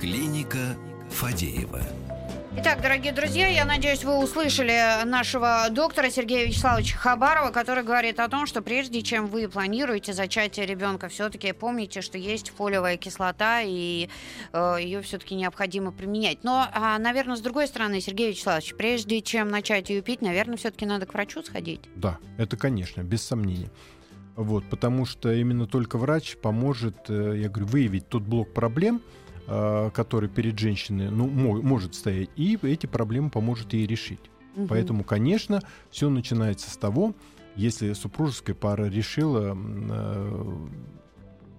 Клиника 0.00 0.76
Фадеева. 1.10 1.80
Итак, 2.54 2.82
дорогие 2.82 3.12
друзья, 3.12 3.48
я 3.48 3.64
надеюсь, 3.64 4.04
вы 4.04 4.18
услышали 4.18 5.04
нашего 5.06 5.68
доктора 5.70 6.10
Сергея 6.10 6.46
Вячеславовича 6.46 6.98
Хабарова, 6.98 7.50
который 7.50 7.82
говорит 7.82 8.20
о 8.20 8.28
том, 8.28 8.44
что 8.46 8.60
прежде 8.60 9.00
чем 9.00 9.26
вы 9.26 9.48
планируете 9.48 10.12
зачатие 10.12 10.66
ребенка, 10.66 11.08
все-таки 11.08 11.52
помните, 11.52 12.02
что 12.02 12.18
есть 12.18 12.50
фолиевая 12.50 12.98
кислота, 12.98 13.62
и 13.62 14.10
э, 14.52 14.76
ее 14.80 15.00
все-таки 15.00 15.34
необходимо 15.34 15.92
применять. 15.92 16.44
Но, 16.44 16.68
а, 16.74 16.98
наверное, 16.98 17.36
с 17.36 17.40
другой 17.40 17.66
стороны, 17.68 18.02
Сергей 18.02 18.28
Вячеславович, 18.30 18.74
прежде 18.74 19.22
чем 19.22 19.48
начать 19.48 19.88
ее 19.88 20.02
пить, 20.02 20.20
наверное, 20.20 20.58
все-таки 20.58 20.84
надо 20.84 21.06
к 21.06 21.14
врачу 21.14 21.42
сходить. 21.42 21.80
Да, 21.96 22.18
это, 22.36 22.58
конечно, 22.58 23.00
без 23.02 23.22
сомнения. 23.22 23.70
Вот, 24.36 24.64
потому 24.68 25.06
что 25.06 25.32
именно 25.32 25.66
только 25.66 25.96
врач 25.96 26.36
поможет, 26.36 27.08
э, 27.08 27.34
я 27.38 27.48
говорю, 27.48 27.66
выявить 27.66 28.08
тот 28.08 28.22
блок 28.22 28.52
проблем, 28.52 29.00
который 29.46 30.28
перед 30.28 30.58
женщиной 30.58 31.10
ну, 31.10 31.26
мо- 31.26 31.62
может 31.62 31.94
стоять, 31.94 32.30
и 32.36 32.58
эти 32.62 32.86
проблемы 32.86 33.30
поможет 33.30 33.72
ей 33.72 33.86
решить. 33.86 34.20
Мгм. 34.54 34.68
Поэтому, 34.68 35.04
конечно, 35.04 35.60
все 35.90 36.08
начинается 36.10 36.70
с 36.70 36.76
того, 36.76 37.14
если 37.56 37.92
супружеская 37.92 38.54
пара 38.54 38.84
решила 38.84 39.56
э, 39.56 40.66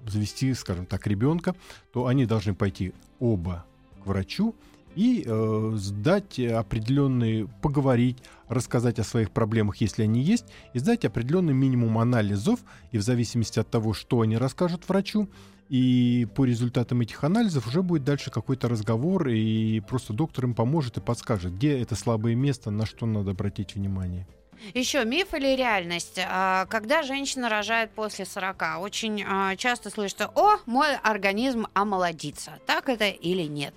завести, 0.07 0.53
скажем 0.53 0.85
так, 0.85 1.05
ребенка, 1.07 1.55
то 1.91 2.07
они 2.07 2.25
должны 2.25 2.55
пойти 2.55 2.93
оба 3.19 3.65
к 4.03 4.07
врачу 4.07 4.55
и 4.95 5.23
э, 5.25 5.71
сдать 5.75 6.39
определенные, 6.39 7.47
поговорить, 7.61 8.17
рассказать 8.47 8.99
о 8.99 9.03
своих 9.03 9.31
проблемах, 9.31 9.77
если 9.77 10.03
они 10.03 10.21
есть, 10.21 10.45
и 10.73 10.79
сдать 10.79 11.05
определенный 11.05 11.53
минимум 11.53 11.97
анализов, 11.97 12.59
и 12.91 12.97
в 12.97 13.01
зависимости 13.01 13.59
от 13.59 13.69
того, 13.69 13.93
что 13.93 14.21
они 14.21 14.37
расскажут 14.37 14.87
врачу, 14.87 15.29
и 15.69 16.27
по 16.35 16.45
результатам 16.45 17.01
этих 17.01 17.23
анализов 17.23 17.67
уже 17.67 17.81
будет 17.81 18.03
дальше 18.03 18.31
какой-то 18.31 18.69
разговор, 18.69 19.27
и 19.29 19.79
просто 19.81 20.13
доктор 20.13 20.45
им 20.45 20.53
поможет 20.53 20.97
и 20.97 21.01
подскажет, 21.01 21.55
где 21.55 21.79
это 21.79 21.95
слабое 21.95 22.35
место, 22.35 22.71
на 22.71 22.85
что 22.85 23.05
надо 23.05 23.31
обратить 23.31 23.75
внимание. 23.75 24.27
Еще 24.73 25.03
миф 25.03 25.33
или 25.33 25.55
реальность? 25.55 26.19
А, 26.25 26.65
Когда 26.67 27.03
женщина 27.03 27.49
рожает 27.49 27.91
после 27.91 28.25
40, 28.25 28.79
очень 28.79 29.23
а, 29.27 29.55
часто 29.55 29.89
слышится, 29.89 30.29
о, 30.35 30.57
мой 30.65 30.95
организм 30.95 31.67
омолодится. 31.73 32.53
Так 32.65 32.87
это 32.89 33.09
или 33.09 33.43
нет? 33.43 33.73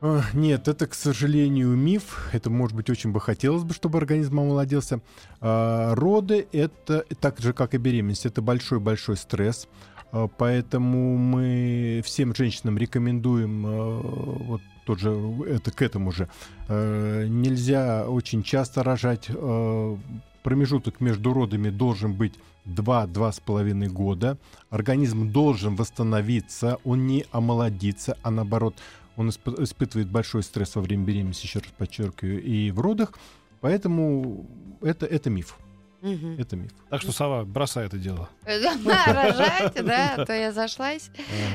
А, 0.00 0.22
Нет, 0.32 0.68
это, 0.68 0.86
к 0.86 0.94
сожалению, 0.94 1.68
миф. 1.76 2.30
Это, 2.32 2.48
может 2.48 2.74
быть, 2.74 2.88
очень 2.88 3.12
бы 3.12 3.20
хотелось 3.20 3.64
бы, 3.64 3.74
чтобы 3.74 3.98
организм 3.98 4.40
омолодился. 4.40 5.00
Роды— 5.40 6.48
это 6.52 7.04
так 7.20 7.38
же, 7.38 7.52
как 7.52 7.74
и 7.74 7.78
беременность, 7.78 8.24
это 8.24 8.40
большой-большой 8.40 9.16
стресс. 9.16 9.68
А, 10.12 10.28
Поэтому 10.28 11.16
мы 11.16 12.02
всем 12.04 12.34
женщинам 12.34 12.78
рекомендуем 12.78 13.66
э, 13.66 14.00
вот 14.46 14.60
тот 14.86 14.98
же, 14.98 15.10
это 15.46 15.70
к 15.70 15.82
этому 15.82 16.10
же. 16.12 16.28
Э, 16.68 17.26
Нельзя 17.28 18.08
очень 18.08 18.42
часто 18.42 18.82
рожать. 18.82 19.26
э, 19.28 19.96
Промежуток 20.42 21.00
между 21.00 21.34
родами 21.34 21.68
должен 21.68 22.14
быть 22.14 22.32
2-2,5 22.64 23.88
года. 23.88 24.38
Организм 24.70 25.30
должен 25.30 25.76
восстановиться, 25.76 26.78
он 26.84 27.06
не 27.06 27.26
омолодится, 27.30 28.16
а 28.22 28.30
наоборот, 28.30 28.74
он 29.16 29.28
исп- 29.28 29.62
испытывает 29.62 30.08
большой 30.10 30.42
стресс 30.42 30.76
во 30.76 30.82
время 30.82 31.04
беременности, 31.04 31.44
еще 31.44 31.58
раз 31.58 31.68
подчеркиваю, 31.76 32.42
и 32.42 32.70
в 32.70 32.80
родах. 32.80 33.12
Поэтому 33.60 34.46
это, 34.80 35.04
это 35.04 35.28
миф. 35.28 35.58
Мгм. 36.02 36.36
Это 36.38 36.56
миф. 36.56 36.70
Так 36.88 37.02
что, 37.02 37.12
Сова, 37.12 37.44
бросай 37.44 37.86
это 37.86 37.98
дело. 37.98 38.28
Да, 38.84 39.04
рожать, 39.06 39.84
да, 39.84 40.14
а 40.16 40.24
то 40.26 40.32
я 40.32 40.52
зашлась. 40.52 41.10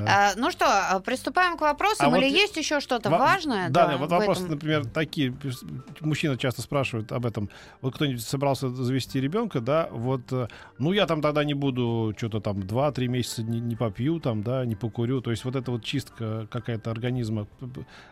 А, 0.07 0.33
Ну 0.35 0.51
что, 0.51 0.65
а, 0.67 0.99
приступаем 0.99 1.57
к 1.57 1.61
вопросам, 1.61 2.15
или 2.15 2.29
есть 2.29 2.55
еще 2.57 2.79
что-то 2.79 3.09
важное? 3.09 3.69
Да, 3.69 3.97
вот 3.97 4.09
вопросы, 4.11 4.47
например, 4.47 4.85
такие. 4.85 5.35
Мужчины 6.01 6.37
часто 6.37 6.61
спрашивают 6.61 7.11
об 7.11 7.25
этом. 7.25 7.49
Вот 7.81 7.95
кто-нибудь 7.95 8.23
собрался 8.23 8.69
завести 8.69 9.19
ребенка, 9.19 9.59
да, 9.59 9.87
вот, 9.91 10.31
э, 10.31 10.47
ну 10.77 10.93
я 10.93 11.05
там 11.07 11.21
тогда 11.21 11.43
не 11.43 11.53
буду 11.53 12.13
что-то 12.17 12.39
там 12.39 12.59
2-3 12.59 13.07
месяца 13.07 13.43
не, 13.43 13.75
попью, 13.75 14.19
там, 14.19 14.43
да, 14.43 14.65
не 14.65 14.75
покурю. 14.75 15.21
То 15.21 15.31
есть 15.31 15.45
вот 15.45 15.55
эта 15.55 15.71
вот 15.71 15.83
чистка 15.83 16.47
какая-то 16.51 16.91
организма. 16.91 17.47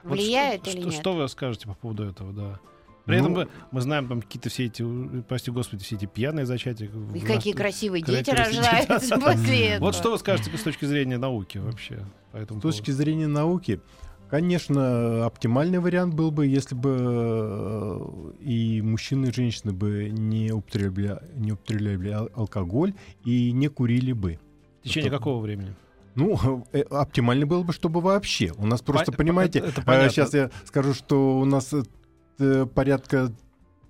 Влияет 0.04 0.68
или 0.68 0.84
нет? 0.84 0.94
что 0.94 1.14
вы 1.14 1.28
скажете 1.28 1.68
по 1.68 1.74
поводу 1.76 2.04
этого, 2.04 2.34
да? 2.34 2.60
При 3.06 3.18
этом 3.18 3.34
Ну, 3.34 3.40
мы, 3.42 3.48
мы 3.72 3.82
знаем 3.82 4.08
там 4.08 4.22
какие-то 4.22 4.50
все 4.50 4.66
эти, 4.68 4.82
э, 4.84 5.22
прости 5.28 5.52
господи, 5.52 5.84
все 5.84 5.96
эти 5.96 6.06
пьяные 6.06 6.46
зачатия. 6.46 6.90
И 7.14 7.20
какие 7.20 7.54
красивые 7.54 8.02
дети 8.02 8.30
рождаются 8.30 9.10
да, 9.10 9.18
да, 9.18 9.32
после 9.34 9.66
этого. 9.72 9.86
Вот 9.88 9.96
что 9.96 10.12
вы 10.12 10.18
скажете 10.20 10.56
с 10.56 10.62
точки 10.62 10.86
зрения 10.86 11.18
науки 11.18 11.58
вообще? 11.58 12.06
По 12.32 12.40
С 12.42 12.62
точки 12.62 12.92
зрения 12.92 13.28
науки, 13.28 13.82
конечно, 14.30 15.26
оптимальный 15.26 15.80
вариант 15.80 16.14
был 16.14 16.32
бы, 16.32 16.48
если 16.48 16.76
бы 16.76 16.98
э, 16.98 18.32
и 18.42 18.82
мужчины, 18.82 19.28
и 19.28 19.34
женщины 19.34 19.74
бы 19.74 20.10
не 20.10 20.52
употребляли, 20.52 21.22
не 21.36 21.52
употребляли 21.52 22.10
ал- 22.12 22.30
алкоголь 22.36 22.94
и 23.26 23.52
не 23.52 23.68
курили 23.68 24.14
бы. 24.14 24.40
В 24.82 24.86
течение 24.86 25.10
это- 25.10 25.18
какого 25.18 25.42
времени? 25.42 25.76
Ну, 26.16 26.66
э, 26.74 26.82
оптимально 26.92 27.46
было 27.48 27.64
бы, 27.64 27.74
чтобы 27.74 28.00
вообще. 28.02 28.54
У 28.58 28.66
нас 28.68 28.82
просто, 28.82 29.12
Пон- 29.12 29.18
понимаете, 29.18 29.60
это- 29.60 29.68
это 29.70 29.82
понятно. 29.82 30.10
сейчас 30.12 30.34
я 30.34 30.52
скажу, 30.66 30.94
что 30.94 31.40
у 31.40 31.46
нас 31.46 31.74
э, 31.74 31.84
порядка 32.76 33.32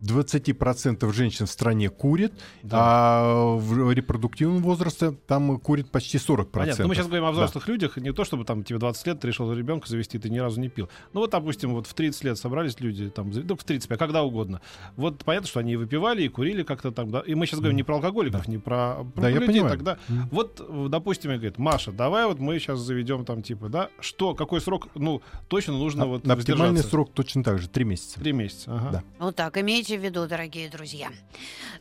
20% 0.04 1.12
женщин 1.14 1.46
в 1.46 1.50
стране 1.50 1.90
курит, 1.90 2.34
Да. 2.62 2.78
а 2.80 3.56
в 3.56 3.92
репродуктивном 3.92 4.62
возрасте 4.62 5.12
там 5.28 5.60
курит 5.60 5.90
почти 5.90 6.18
40%. 6.18 6.46
Понятно. 6.52 6.84
Ну, 6.84 6.90
мы 6.90 6.96
сейчас 6.96 7.08
говорим 7.08 7.26
о 7.26 7.28
Да. 7.28 7.34
взрослых 7.34 7.68
людях, 7.68 7.98
не 7.98 8.12
то 8.14 8.24
чтобы 8.24 8.44
там 8.46 8.64
тебе 8.64 8.80
20 8.80 9.08
лет, 9.08 9.20
ты 9.20 9.28
решил 9.28 9.52
ребенка 9.54 9.88
завести, 9.88 10.20
ты 10.20 10.30
ни 10.30 10.40
разу 10.40 10.60
не 10.60 10.70
пил. 10.70 10.90
Ну 11.14 11.22
вот, 11.22 11.32
допустим, 11.32 11.74
вот 11.74 11.88
в 11.88 11.94
30 11.94 12.24
лет 12.24 12.38
собрались 12.38 12.80
люди, 12.80 13.10
там, 13.10 13.32
ну, 13.32 13.56
в 13.56 13.64
35, 13.64 13.98
когда 13.98 14.24
угодно. 14.24 14.62
Вот 14.96 15.24
понятно, 15.24 15.48
что 15.48 15.60
они 15.60 15.74
и 15.74 15.76
выпивали, 15.76 16.24
и 16.24 16.28
курили 16.28 16.64
как-то 16.64 16.92
там, 16.92 17.10
да. 17.12 17.20
И 17.22 17.36
мы 17.36 17.46
сейчас 17.46 17.60
говорим 17.60 17.78
не 17.78 17.84
про 17.84 17.96
алкоголиков, 17.96 18.48
не 18.48 18.58
про, 18.58 19.04
про 19.16 19.22
Да, 19.22 19.30
я 19.30 19.36
людей 19.36 19.48
понимаю. 19.48 19.72
тогда. 19.72 19.98
Мгм. 20.08 20.30
Вот, 20.32 20.90
допустим, 20.90 21.32
я 21.32 21.38
говорит, 21.38 21.58
Маша, 21.58 21.92
давай 21.92 22.26
вот 22.26 22.40
мы 22.40 22.60
сейчас 22.60 22.80
заведем 22.80 23.26
там, 23.26 23.42
типа, 23.42 23.70
да, 23.70 23.90
что, 24.00 24.34
какой 24.36 24.62
срок, 24.62 24.88
ну, 24.96 25.22
точно 25.48 25.74
нужно 25.74 26.06
вот 26.06 26.26
На 26.26 26.34
оптимальный 26.34 26.84
срок 26.84 27.12
точно 27.14 27.44
так 27.44 27.60
же, 27.60 27.68
3 27.70 27.84
месяца. 27.86 28.20
Три 28.20 28.34
месяца, 28.34 28.72
ага. 28.76 28.90
Да. 28.92 29.04
Вот 29.20 29.36
так, 29.36 29.56
имейте 29.94 29.98
в 29.98 30.04
виду, 30.04 30.28
дорогие 30.28 30.70
друзья. 30.70 31.10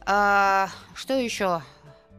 А, 0.05 0.69
что 0.95 1.15
еще 1.15 1.63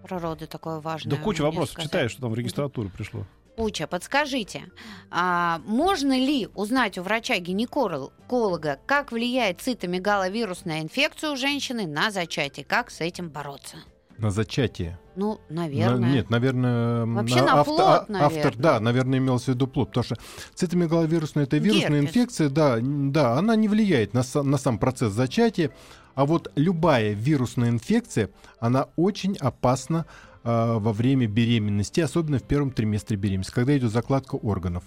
про 0.03 0.19
роды 0.19 0.47
такое 0.47 0.79
важное? 0.79 1.15
Да 1.15 1.21
куча 1.21 1.41
вопросов 1.41 1.73
сказать? 1.73 1.89
читаешь, 1.89 2.11
что 2.11 2.21
там 2.21 2.31
в 2.31 2.35
регистратуру 2.35 2.89
пришло. 2.89 3.25
Куча. 3.55 3.85
Подскажите, 3.85 4.71
а 5.11 5.59
можно 5.65 6.13
ли 6.13 6.49
узнать 6.55 6.97
у 6.97 7.03
врача-гинеколога, 7.03 8.79
как 8.87 9.11
влияет 9.11 9.61
цитомегаловирусная 9.61 10.81
инфекция 10.81 11.29
у 11.29 11.35
женщины 11.35 11.85
на 11.85 12.09
зачатие? 12.09 12.65
Как 12.65 12.89
с 12.89 12.99
этим 12.99 13.29
бороться? 13.29 13.77
На 14.17 14.31
зачатие. 14.31 14.99
Ну, 15.15 15.39
На- 15.49 15.61
наверное. 15.63 16.11
нет, 16.11 16.29
наверное... 16.29 17.05
Вообще 17.05 17.39
м, 17.39 17.45
на 17.45 17.53
авто- 17.61 17.63
плод, 17.65 17.79
а- 17.81 18.05
наверное. 18.09 18.37
Автор, 18.37 18.55
да, 18.57 18.79
наверное, 18.79 19.19
имелся 19.19 19.51
в 19.51 19.55
виду 19.55 19.67
плод, 19.67 19.89
потому 19.89 20.03
что 20.03 20.15
цитомегаловирусная 20.55 21.43
это 21.45 21.57
вирусная 21.57 22.01
Герпес. 22.01 22.09
инфекция, 22.09 22.49
да, 22.49 22.77
да, 22.81 23.33
она 23.37 23.55
не 23.55 23.67
влияет 23.67 24.13
на, 24.13 24.23
на 24.43 24.57
сам 24.57 24.77
процесс 24.77 25.11
зачатия, 25.13 25.71
а 26.15 26.25
вот 26.25 26.51
любая 26.55 27.13
вирусная 27.13 27.69
инфекция, 27.69 28.29
она 28.59 28.87
очень 28.95 29.35
опасна 29.37 30.05
а, 30.43 30.77
во 30.79 30.93
время 30.93 31.27
беременности, 31.27 31.99
особенно 32.01 32.37
в 32.39 32.43
первом 32.43 32.71
триместре 32.71 33.17
беременности, 33.17 33.53
когда 33.53 33.77
идет 33.77 33.91
закладка 33.91 34.35
органов. 34.35 34.83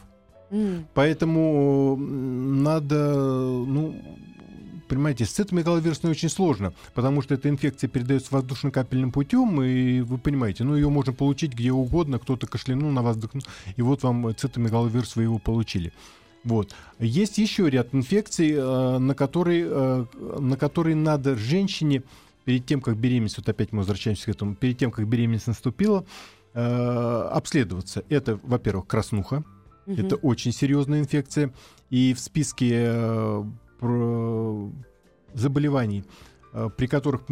М, 0.51 0.87
Поэтому 0.95 1.97
надо, 1.97 3.15
ну, 3.15 3.95
понимаете, 4.89 5.25
с 5.25 5.31
цитомегаловирусной 5.31 6.13
очень 6.13 6.29
сложно, 6.29 6.73
потому 6.95 7.23
что 7.23 7.35
эта 7.35 7.49
инфекция 7.49 7.89
передается 7.89 8.33
воздушно-капельным 8.33 9.13
путем, 9.13 9.63
и 9.63 10.01
вы 10.01 10.19
понимаете, 10.19 10.65
ну, 10.65 10.75
ее 10.77 10.89
можно 10.89 11.13
получить 11.13 11.53
где 11.53 11.73
угодно, 11.73 12.19
кто-то 12.19 12.47
кашлянул 12.47 12.91
на 12.91 13.03
вас, 13.03 13.17
и 13.77 13.83
вот 13.83 14.03
вам 14.03 14.35
цитомегаловирус, 14.37 15.17
вы 15.17 15.25
его 15.25 15.39
получили. 15.39 15.93
Вот. 16.45 16.75
Есть 17.01 17.39
еще 17.39 17.69
ряд 17.69 17.89
инфекций, 17.93 18.53
э, 18.53 18.99
на 18.99 19.15
которые, 19.15 19.67
э, 19.69 20.05
на 20.39 20.57
которые 20.57 20.95
надо 20.95 21.37
женщине 21.37 22.05
перед 22.45 22.65
тем, 22.65 22.81
как 22.81 22.97
беременность, 22.97 23.39
вот 23.39 23.49
опять 23.49 23.73
мы 23.73 23.79
возвращаемся 23.79 24.27
к 24.27 24.29
этому, 24.29 24.55
перед 24.55 24.79
тем, 24.79 24.93
как 24.93 25.09
беременность 25.09 25.49
наступила, 25.49 26.05
э, 26.55 27.29
обследоваться. 27.33 28.05
Это, 28.09 28.39
во-первых, 28.45 28.87
краснуха, 28.87 29.45
Мгм. 29.87 30.07
это 30.07 30.17
очень 30.17 30.53
серьезная 30.53 31.01
инфекция. 31.01 31.53
И 31.91 32.15
в 32.15 32.21
списке 32.21 32.85
э, 32.87 33.45
заболеваний, 35.35 36.05
э, 36.53 36.71
при 36.77 36.87
которых 36.87 37.23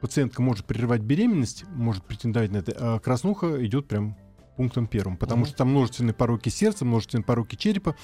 пациентка 0.00 0.42
может 0.42 0.64
прерывать 0.66 1.00
беременность, 1.02 1.64
может 1.74 2.04
претендовать 2.04 2.50
на 2.52 2.58
это, 2.58 2.72
а 2.78 2.98
краснуха 2.98 3.64
идет 3.64 3.86
прям 3.88 4.16
пунктом 4.56 4.86
первым, 4.86 5.16
потому 5.16 5.40
Мгм. 5.42 5.48
что 5.48 5.56
там 5.58 5.68
множественные 5.70 6.14
пороки 6.14 6.48
сердца, 6.48 6.84
множественные 6.84 7.24
пороки 7.24 7.54
черепа. 7.56 7.94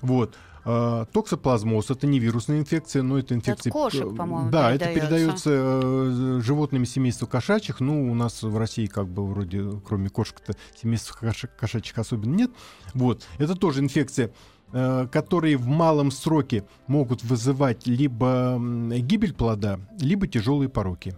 Вот. 0.00 0.36
А, 0.64 1.06
Токсоплазмоз 1.06 1.90
это 1.90 2.06
не 2.06 2.18
вирусная 2.18 2.58
инфекция, 2.58 3.02
но 3.02 3.18
это 3.18 3.34
инфекция. 3.34 3.70
кошек, 3.72 4.12
э, 4.12 4.14
по-моему, 4.14 4.50
Да, 4.50 4.72
это 4.72 4.86
передается. 4.92 5.50
э, 5.52 6.40
животными 6.42 6.84
семейства 6.84 7.24
кошачьих. 7.26 7.80
Ну, 7.80 8.10
у 8.10 8.14
нас 8.14 8.42
в 8.42 8.58
России 8.58 8.86
как 8.86 9.08
бы 9.08 9.26
вроде, 9.26 9.70
кроме 9.86 10.10
кошек-то, 10.10 10.54
семейств 10.80 11.16
кош- 11.22 11.48
кошачьих 11.58 11.96
особенно 11.96 12.34
нет. 12.34 12.50
Вот. 12.92 13.26
Это 13.38 13.54
тоже 13.54 13.80
инфекция, 13.80 14.32
которые 14.72 15.56
в 15.56 15.66
малом 15.66 16.10
сроке 16.10 16.64
могут 16.86 17.24
вызывать 17.24 17.86
либо 17.86 18.60
гибель 18.98 19.34
плода, 19.34 19.80
либо 20.00 20.26
тяжелые 20.26 20.68
пороки. 20.68 21.16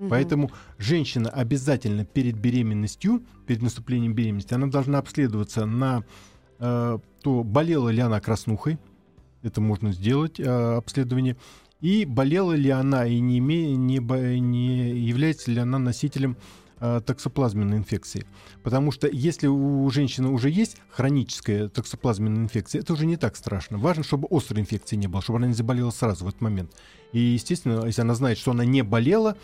Мгм. 0.00 0.08
Поэтому 0.08 0.50
женщина 0.78 1.28
обязательно 1.28 2.04
перед 2.04 2.36
беременностью, 2.36 3.22
перед 3.46 3.60
наступлением 3.62 4.14
беременности, 4.14 4.54
она 4.54 4.66
должна 4.66 4.98
обследоваться 4.98 5.66
на 5.66 6.04
э, 6.58 6.98
то, 7.22 7.44
болела 7.44 7.90
ли 7.90 8.00
она 8.00 8.18
краснухой, 8.20 8.78
это 9.42 9.60
можно 9.60 9.92
сделать, 9.92 10.40
э, 10.40 10.76
обследование, 10.76 11.36
и 11.82 12.06
болела 12.06 12.52
ли 12.52 12.70
она 12.70 13.06
и 13.06 13.20
не, 13.20 13.40
име- 13.40 13.74
не, 13.74 13.98
не 14.40 14.98
является 14.98 15.50
ли 15.50 15.58
она 15.58 15.78
носителем 15.78 16.32
э, 16.32 16.36
токсоплазменной 16.80 17.78
инфекции. 17.78 18.26
Потому 18.62 18.90
что 18.90 19.06
если 19.06 19.46
у 19.46 19.88
женщины 19.90 20.28
уже 20.28 20.50
есть 20.50 20.78
хроническая 20.90 21.68
токсоплазменная 21.68 22.44
инфекция, 22.44 22.80
это 22.80 22.94
уже 22.94 23.06
не 23.06 23.16
так 23.16 23.36
страшно. 23.36 23.78
Важно, 23.78 24.02
чтобы 24.02 24.26
острой 24.30 24.62
инфекции 24.62 24.96
не 24.96 25.06
было, 25.06 25.22
чтобы 25.22 25.38
она 25.38 25.46
не 25.46 25.54
заболела 25.54 25.90
сразу 25.90 26.24
в 26.24 26.28
этот 26.28 26.40
момент. 26.40 26.72
И, 27.12 27.18
естественно, 27.18 27.84
если 27.84 28.02
она 28.02 28.14
знает, 28.14 28.38
что 28.38 28.52
она 28.52 28.64
не 28.64 28.82
болела, 28.82 29.36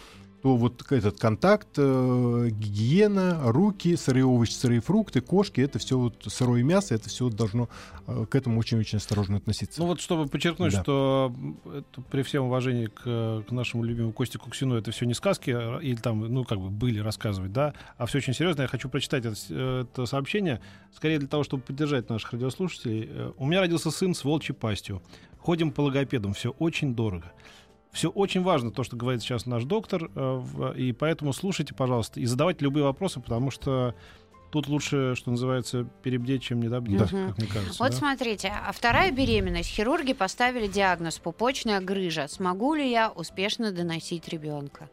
то 0.43 0.57
вот 0.57 0.85
этот 0.93 1.19
контакт, 1.19 1.69
э, 1.77 2.49
гигиена, 2.51 3.41
руки, 3.53 3.97
сырые 3.97 4.25
овощи, 4.25 4.53
сырые 4.53 4.81
фрукты, 4.81 5.21
кошки, 5.21 5.61
это 5.61 5.79
все 5.79 5.99
вот 5.99 6.23
сырое 6.27 6.63
мясо, 6.63 6.95
это 6.95 7.09
все 7.09 7.29
должно 7.31 7.69
э, 8.07 8.27
к 8.31 8.35
этому 8.35 8.59
очень-очень 8.61 8.99
осторожно 8.99 9.39
относиться. 9.39 9.81
Ну 9.81 9.87
вот, 9.87 10.01
чтобы 10.01 10.27
подчеркнуть, 10.27 10.73
Да. 10.75 10.83
что 10.83 11.33
это 11.67 12.01
при 12.11 12.23
всем 12.23 12.45
уважении 12.45 12.87
к, 12.87 13.45
к 13.49 13.51
нашему 13.51 13.83
любимому 13.85 14.13
Косте 14.13 14.39
Куксину, 14.39 14.77
это 14.77 14.91
все 14.91 15.07
не 15.07 15.15
сказки, 15.15 15.51
а, 15.51 15.79
или 15.79 15.97
там, 15.97 16.21
ну, 16.21 16.45
как 16.45 16.61
бы 16.61 16.71
были 16.71 17.01
рассказывать, 17.01 17.53
да, 17.53 17.75
а 17.97 18.07
все 18.07 18.19
очень 18.19 18.35
серьезно. 18.35 18.63
Я 18.63 18.69
хочу 18.69 18.89
прочитать 18.89 19.25
это, 19.25 19.37
э, 19.51 19.85
это 19.91 20.07
сообщение, 20.07 20.61
скорее 20.95 21.19
для 21.19 21.29
того, 21.29 21.45
чтобы 21.45 21.63
поддержать 21.63 22.09
наших 22.09 22.33
радиослушателей. 22.33 23.33
У 23.39 23.47
меня 23.47 23.61
родился 23.61 23.91
сын 23.91 24.15
с 24.15 24.23
волчьей 24.23 24.55
пастью. 24.55 25.03
Ходим 25.39 25.71
по 25.71 25.81
логопедам, 25.81 26.35
все 26.35 26.51
очень 26.51 26.95
дорого. 26.95 27.33
Все 27.97 28.11
очень 28.11 28.43
важно, 28.43 28.71
то, 28.71 28.85
что 28.85 28.95
говорит 28.95 29.23
сейчас 29.23 29.47
наш 29.47 29.65
доктор, 29.65 30.11
э, 30.15 30.75
и 30.77 30.93
поэтому 30.93 31.33
слушайте, 31.33 31.73
пожалуйста, 31.73 32.21
и 32.21 32.27
задавайте 32.27 32.63
любые 32.63 32.85
вопросы, 32.85 33.21
потому 33.21 33.51
что 33.51 33.95
тут 34.53 34.69
лучше, 34.69 35.15
что 35.15 35.31
называется, 35.31 35.89
перебдеть, 36.03 36.43
чем 36.43 36.61
недобдеть, 36.61 36.99
Да. 36.99 37.07
как 37.07 37.39
мне 37.39 37.47
кажется. 37.47 37.83
Вот 37.83 37.93
да? 37.93 37.97
смотрите, 37.97 38.53
а 38.67 38.71
вторая 38.73 39.11
беременность. 39.13 39.71
Хирурги 39.71 40.13
поставили 40.13 40.67
диагноз 40.67 41.19
пупочная 41.19 41.81
грыжа. 41.81 42.29
Смогу 42.29 42.75
ли 42.75 42.91
я 42.91 43.11
успешно 43.11 43.73
доносить 43.73 44.29
ребенка? 44.29 44.91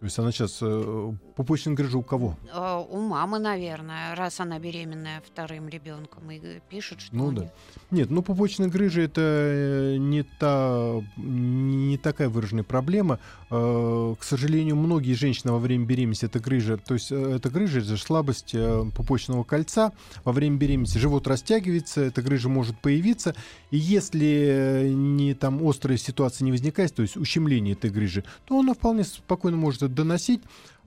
То 0.00 0.06
есть 0.06 0.18
она 0.18 0.32
сейчас 0.32 0.58
э, 0.62 1.12
пупочная 1.36 1.74
грыжа 1.74 1.98
у 1.98 2.02
кого? 2.02 2.34
Э, 2.50 2.82
У 2.88 3.00
мамы, 3.00 3.38
наверное, 3.38 4.14
раз 4.14 4.40
она 4.40 4.58
беременная 4.58 5.20
вторым 5.26 5.68
ребенком. 5.68 6.30
И 6.30 6.38
э, 6.42 6.60
пишут, 6.70 7.02
что 7.02 7.14
Ну 7.14 7.32
да. 7.32 7.42
них- 7.42 7.50
Нет, 7.90 8.10
ну 8.10 8.22
пупочная 8.22 8.68
грыжа 8.68 9.02
это 9.02 9.20
э, 9.20 9.96
не 9.98 10.22
та 10.22 11.02
не 11.18 11.98
такая 11.98 12.30
выраженная 12.30 12.64
проблема. 12.64 13.18
Э, 13.50 14.14
К 14.18 14.22
сожалению, 14.22 14.76
многие 14.76 15.14
женщины 15.14 15.52
во 15.52 15.58
время 15.58 15.84
беременности 15.84 16.24
это 16.24 16.38
грыжа, 16.38 16.76
то 16.76 16.94
есть 16.94 17.10
э, 17.10 17.34
это 17.36 17.50
грыжа, 17.50 17.80
это 17.80 17.96
слабость 17.96 18.54
э, 18.54 18.84
пупочного 18.94 19.42
кольца. 19.42 19.92
Во 20.24 20.32
время 20.32 20.56
беременности 20.56 20.98
живот 20.98 21.26
растягивается, 21.26 22.02
эта 22.02 22.22
грыжа 22.22 22.48
может 22.48 22.78
появиться. 22.78 23.34
И 23.70 23.76
если 23.76 24.92
не 24.94 25.34
там 25.34 25.66
острая 25.66 25.98
ситуация 25.98 26.44
не 26.44 26.52
возникает, 26.52 26.94
то 26.94 27.02
есть 27.02 27.16
ущемление 27.16 27.74
этой 27.74 27.90
грыжи, 27.90 28.24
то 28.44 28.60
она 28.60 28.74
вполне 28.74 29.02
спокойно 29.02 29.56
может 29.56 29.82
это 29.82 29.92
доносить. 29.92 30.42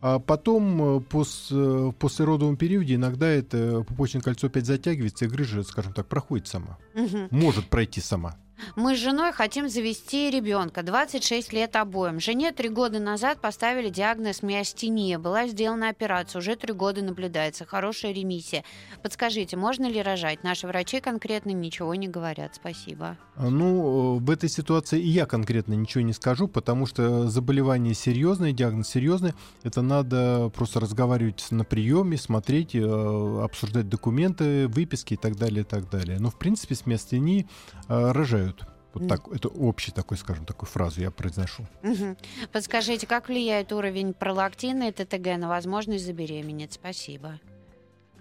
А 0.06 0.20
потом, 0.20 1.02
пос, 1.10 1.48
в 1.50 1.94
послеродовом 1.94 2.58
периоде, 2.58 2.96
иногда 2.96 3.26
это 3.26 3.86
пупочное 3.88 4.22
кольцо 4.22 4.48
опять 4.48 4.66
затягивается, 4.66 5.24
и 5.24 5.28
грыжа, 5.30 5.64
скажем 5.64 5.94
так, 5.94 6.08
проходит 6.08 6.48
сама. 6.48 6.78
Мгм. 6.94 7.30
Может 7.32 7.70
пройти 7.70 8.02
сама. 8.02 8.36
Мы 8.76 8.96
с 8.96 9.00
женой 9.00 9.32
хотим 9.32 9.70
завести 9.70 10.30
ребенка. 10.30 10.84
26 10.84 11.54
лет 11.54 11.76
обоим. 11.76 12.20
Жене 12.20 12.52
три 12.52 12.70
года 12.70 13.00
назад 13.00 13.40
поставили 13.42 13.90
диагноз 13.90 14.44
миостения. 14.44 15.20
Была 15.20 15.48
сделана 15.48 15.90
операция. 15.90 16.40
Уже 16.40 16.56
три 16.56 16.74
года 16.74 17.02
наблюдается. 17.02 17.66
Хорошая 17.66 18.14
ремиссия. 18.14 18.64
Подскажите, 19.02 19.58
можно 19.58 19.86
ли 19.86 20.02
рожать? 20.02 20.44
Наши 20.44 20.68
врачи 20.68 21.00
конкретно 21.00 21.52
ничего 21.52 21.96
не 21.96 22.08
говорят. 22.08 22.56
Спасибо. 22.56 23.18
А, 23.36 23.50
Ну, 23.50 24.18
э, 24.18 24.20
в 24.20 24.30
этой 24.30 24.50
ситуации 24.50 25.00
и 25.00 25.10
я 25.10 25.26
конкретно 25.26 25.74
ничего 25.74 26.02
не 26.02 26.14
скажу, 26.14 26.48
потому 26.48 26.86
что 26.86 27.28
заболевание 27.30 27.94
серьезное, 27.94 28.52
диагноз 28.52 28.90
серьезный. 28.90 29.34
Это 29.64 29.82
надо 29.82 30.52
просто 30.54 30.80
разговаривать 30.80 31.48
на 31.52 31.64
приеме, 31.64 32.18
смотреть, 32.18 32.76
э, 32.76 33.42
обсуждать 33.44 33.90
документы, 33.90 34.68
выписки 34.68 35.16
и 35.16 35.18
так 35.18 35.36
далее, 35.36 35.62
и 35.62 35.66
так 35.66 35.90
далее. 35.90 36.20
Но, 36.20 36.30
в 36.30 36.38
принципе, 36.38 36.76
с 36.76 36.86
миостении 36.86 37.48
э, 37.88 38.12
рожают. 38.12 38.53
Вот 38.94 39.08
так, 39.08 39.28
это 39.32 39.48
общий 39.48 39.92
такой, 39.92 40.18
скажем, 40.18 40.46
такую 40.46 40.70
фразу 40.70 41.02
я 41.02 41.10
произношу. 41.12 41.66
Мгм. 41.82 42.16
Подскажите, 42.52 43.08
как 43.08 43.28
влияет 43.28 43.72
уровень 43.74 44.14
пролактина 44.14 44.90
и 44.90 44.92
ТТГ 44.92 45.38
на 45.38 45.50
возможность 45.50 46.06
забеременеть? 46.06 46.74
Спасибо. 46.74 47.40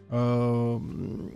А, 0.09 0.77
м, 0.77 1.31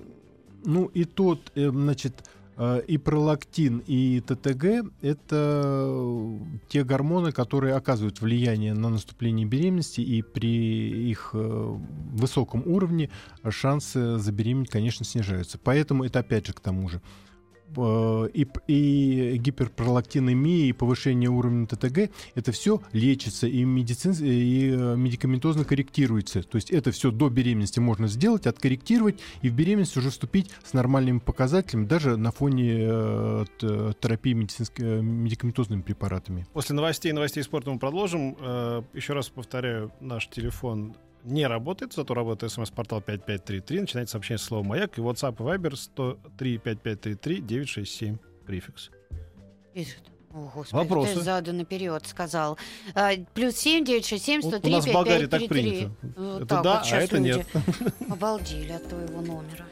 Ну, 0.64 0.86
и 0.86 1.04
тот, 1.04 1.52
э, 1.54 1.70
значит, 1.70 2.28
э, 2.56 2.80
и 2.88 2.98
пролактин, 2.98 3.82
и 3.86 4.20
ТТГ— 4.20 4.90
это 5.02 6.38
те 6.68 6.82
гормоны, 6.82 7.30
которые 7.30 7.74
оказывают 7.76 8.20
влияние 8.20 8.74
на 8.74 8.88
наступление 8.88 9.46
беременности, 9.46 10.00
и 10.00 10.22
при 10.22 11.10
их 11.10 11.30
э, 11.34 11.76
высоком 12.14 12.62
уровне 12.66 13.10
шансы 13.48 14.18
забеременеть, 14.18 14.70
конечно, 14.70 15.04
снижаются. 15.04 15.58
Поэтому 15.62 16.04
это, 16.04 16.18
опять 16.20 16.46
же, 16.46 16.52
к 16.52 16.60
тому 16.60 16.88
же, 16.88 17.00
и, 17.74 18.44
п- 18.44 18.60
и 18.66 19.36
гиперпролактинемия, 19.38 20.66
и 20.66 20.72
повышение 20.72 21.28
уровня 21.30 21.66
ТТГ, 21.66 22.10
это 22.34 22.52
все 22.52 22.80
лечится 22.92 23.46
и, 23.46 23.64
медицин, 23.64 24.12
и 24.20 24.70
э, 24.70 24.96
медикаментозно 24.96 25.64
корректируется. 25.64 26.42
То 26.42 26.56
есть 26.56 26.70
это 26.70 26.90
все 26.90 27.10
до 27.10 27.28
беременности 27.28 27.80
можно 27.80 28.08
сделать, 28.08 28.46
откорректировать, 28.46 29.20
и 29.42 29.48
в 29.50 29.54
беременность 29.54 29.96
уже 29.96 30.10
вступить 30.10 30.50
с 30.64 30.72
нормальными 30.72 31.18
показателями, 31.18 31.86
даже 31.86 32.16
на 32.16 32.30
фоне 32.30 32.76
э, 32.78 33.44
терапии 34.00 34.34
э, 34.78 35.00
медикаментозными 35.02 35.82
препаратами. 35.82 36.46
После 36.52 36.74
новостей 36.74 37.10
и 37.10 37.12
новостей 37.12 37.42
спорта 37.42 37.70
мы 37.70 37.78
продолжим. 37.78 38.36
Э, 38.40 38.82
Еще 38.94 39.12
раз 39.12 39.28
повторяю, 39.28 39.92
наш 40.00 40.28
телефон 40.28 40.94
не 41.26 41.46
работает, 41.46 41.92
зато 41.92 42.14
работает 42.14 42.52
смс-портал 42.52 43.00
5533. 43.00 43.80
Начинайте 43.80 44.10
сообщение 44.10 44.38
с 44.38 44.42
словом 44.42 44.68
«Маяк» 44.68 44.96
и 44.98 45.00
WhatsApp 45.00 45.34
и 45.34 45.42
Viber 45.42 45.76
103 45.76 46.58
5533 46.58 47.40
967 47.42 48.16
префикс. 48.46 48.90
Пишет. 49.74 50.02
О, 50.32 50.50
господи, 50.54 50.74
Вопросы? 50.74 51.14
ты 51.14 51.20
задан 51.22 51.56
наперед 51.56 52.06
сказал. 52.06 52.58
А, 52.94 53.12
плюс 53.34 53.56
семь 53.56 53.84
девять 53.84 54.06
шесть 54.06 54.24
семь 54.24 54.42
сто 54.42 54.58
три 54.58 54.70
нас 54.70 54.86
в 54.86 54.92
Болгарии 54.92 55.26
так 55.26 55.48
принято. 55.48 55.90
Вот 56.16 56.42
Это 56.42 56.62
да, 56.62 56.82
вот 56.82 56.92
а 56.92 56.96
это 56.96 57.16
люди 57.16 57.28
нет. 57.28 57.46
Обалдели 58.10 58.72
от 58.72 58.88
твоего 58.88 59.20
номера. 59.22 59.66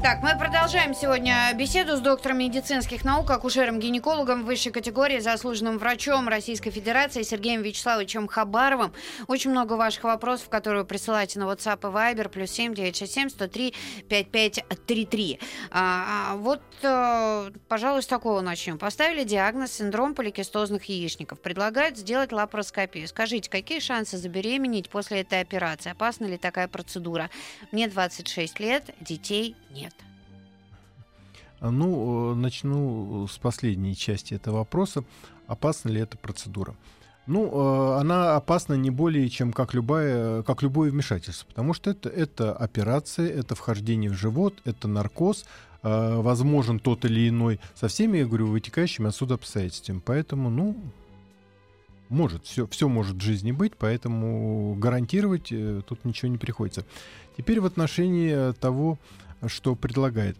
Так, 0.00 0.22
мы 0.22 0.38
продолжаем 0.38 0.94
сегодня 0.94 1.52
беседу 1.54 1.96
с 1.96 2.00
доктором 2.00 2.38
медицинских 2.38 3.04
наук, 3.04 3.30
акушером-гинекологом 3.30 4.44
высшей 4.44 4.70
категории, 4.70 5.18
заслуженным 5.18 5.76
врачом 5.76 6.28
Российской 6.28 6.70
Федерации 6.70 7.22
Сергеем 7.22 7.62
Вячеславовичем 7.62 8.28
Хабаровым. 8.28 8.94
Очень 9.26 9.50
много 9.50 9.72
ваших 9.72 10.04
вопросов, 10.04 10.48
которые 10.50 10.82
вы 10.82 10.88
присылаете 10.88 11.40
на 11.40 11.44
WhatsApp 11.44 11.80
и 11.80 11.92
Viber, 11.92 12.28
плюс 12.28 12.50
7 12.52 12.74
967 12.74 13.28
103 13.28 13.74
5533. 14.08 15.40
А, 15.72 16.36
вот, 16.36 16.62
э, 16.82 17.50
пожалуй, 17.66 18.02
с 18.02 18.06
такого 18.06 18.40
начнем. 18.40 18.78
Поставили 18.78 19.24
диагноз 19.24 19.72
синдром 19.72 20.14
поликистозных 20.14 20.84
яичников. 20.84 21.40
Предлагают 21.40 21.98
сделать 21.98 22.30
лапароскопию. 22.30 23.08
Скажите, 23.08 23.50
какие 23.50 23.80
шансы 23.80 24.16
забеременеть 24.16 24.90
после 24.90 25.22
этой 25.22 25.40
операции? 25.40 25.90
Опасна 25.90 26.26
ли 26.26 26.38
такая 26.38 26.68
процедура? 26.68 27.30
Мне 27.72 27.88
26 27.88 28.60
лет, 28.60 28.94
детей 29.00 29.56
нет. 29.70 29.94
А, 31.60 31.70
Ну, 31.70 32.32
э, 32.32 32.34
начну 32.34 33.26
с 33.26 33.38
последней 33.38 33.96
части 33.96 34.34
этого 34.34 34.58
вопроса. 34.58 35.04
Опасна 35.46 35.90
ли 35.90 36.00
эта 36.00 36.16
процедура? 36.16 36.74
Ну, 37.28 37.44
э, 37.46 38.00
она 38.00 38.36
опасна 38.36 38.72
не 38.72 38.90
более, 38.90 39.28
чем 39.28 39.52
как, 39.52 39.74
любая, 39.74 40.42
как 40.44 40.62
любое 40.62 40.90
вмешательство, 40.90 41.46
потому 41.46 41.74
что 41.74 41.90
это, 41.90 42.08
это 42.08 42.54
операция, 42.54 43.28
это 43.28 43.54
вхождение 43.54 44.10
в 44.10 44.14
живот, 44.14 44.54
это 44.64 44.88
наркоз, 44.88 45.44
э, 45.82 46.16
возможен 46.22 46.78
тот 46.78 47.04
или 47.04 47.28
иной, 47.28 47.60
со 47.74 47.88
всеми, 47.88 48.18
я 48.18 48.26
говорю, 48.26 48.46
вытекающими 48.46 49.08
отсюда 49.08 49.34
обстоятельствами. 49.34 50.00
Поэтому, 50.02 50.48
ну, 50.48 50.74
может, 52.08 52.46
все, 52.46 52.66
все 52.66 52.88
может 52.88 53.16
в 53.16 53.20
жизни 53.20 53.52
быть, 53.52 53.74
поэтому 53.76 54.74
гарантировать 54.76 55.52
э, 55.52 55.82
тут 55.86 56.06
ничего 56.06 56.30
не 56.30 56.38
приходится. 56.38 56.86
Теперь 57.36 57.60
в 57.60 57.66
отношении 57.66 58.52
того, 58.54 58.98
что 59.46 59.74
предлагает. 59.74 60.36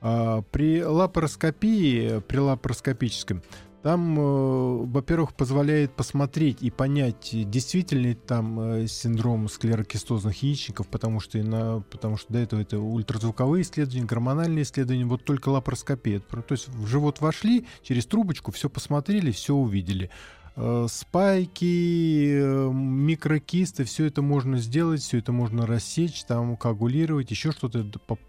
А, 0.00 0.42
при 0.42 0.82
лапароскопии, 0.82 2.20
при 2.20 2.38
лапароскопическом, 2.38 3.42
там, 3.82 4.16
э, 4.16 4.84
во-первых, 4.86 5.34
позволяет 5.34 5.96
посмотреть 5.96 6.58
и 6.62 6.70
понять, 6.70 7.30
действительно 7.32 8.02
ли 8.02 8.14
там 8.14 8.60
э, 8.60 8.86
синдром 8.86 9.48
склерокистозных 9.48 10.40
яичников, 10.42 10.86
потому 10.86 11.18
что, 11.18 11.38
и 11.38 11.42
на, 11.42 11.80
потому 11.90 12.16
что 12.16 12.32
до 12.32 12.38
этого 12.38 12.60
это 12.60 12.78
ультразвуковые 12.78 13.62
исследования, 13.62 14.06
гормональные 14.06 14.62
исследования, 14.62 15.04
вот 15.04 15.24
только 15.24 15.48
лапароскопия. 15.48 16.20
То 16.20 16.44
есть 16.50 16.68
в 16.68 16.86
живот 16.86 17.20
вошли, 17.20 17.66
через 17.82 18.06
трубочку 18.06 18.52
все 18.52 18.70
посмотрели, 18.70 19.32
все 19.32 19.52
увидели. 19.52 20.10
Э, 20.54 20.86
спайки, 20.90 22.34
э, 22.34 22.70
микрокисты, 22.72 23.84
все 23.84 24.06
это 24.06 24.20
можно 24.20 24.58
сделать, 24.58 25.00
все 25.00 25.18
это 25.18 25.32
можно 25.32 25.66
рассечь, 25.66 26.24
там 26.24 26.58
коагулировать, 26.58 27.30
еще 27.30 27.52
что-то, 27.52 27.86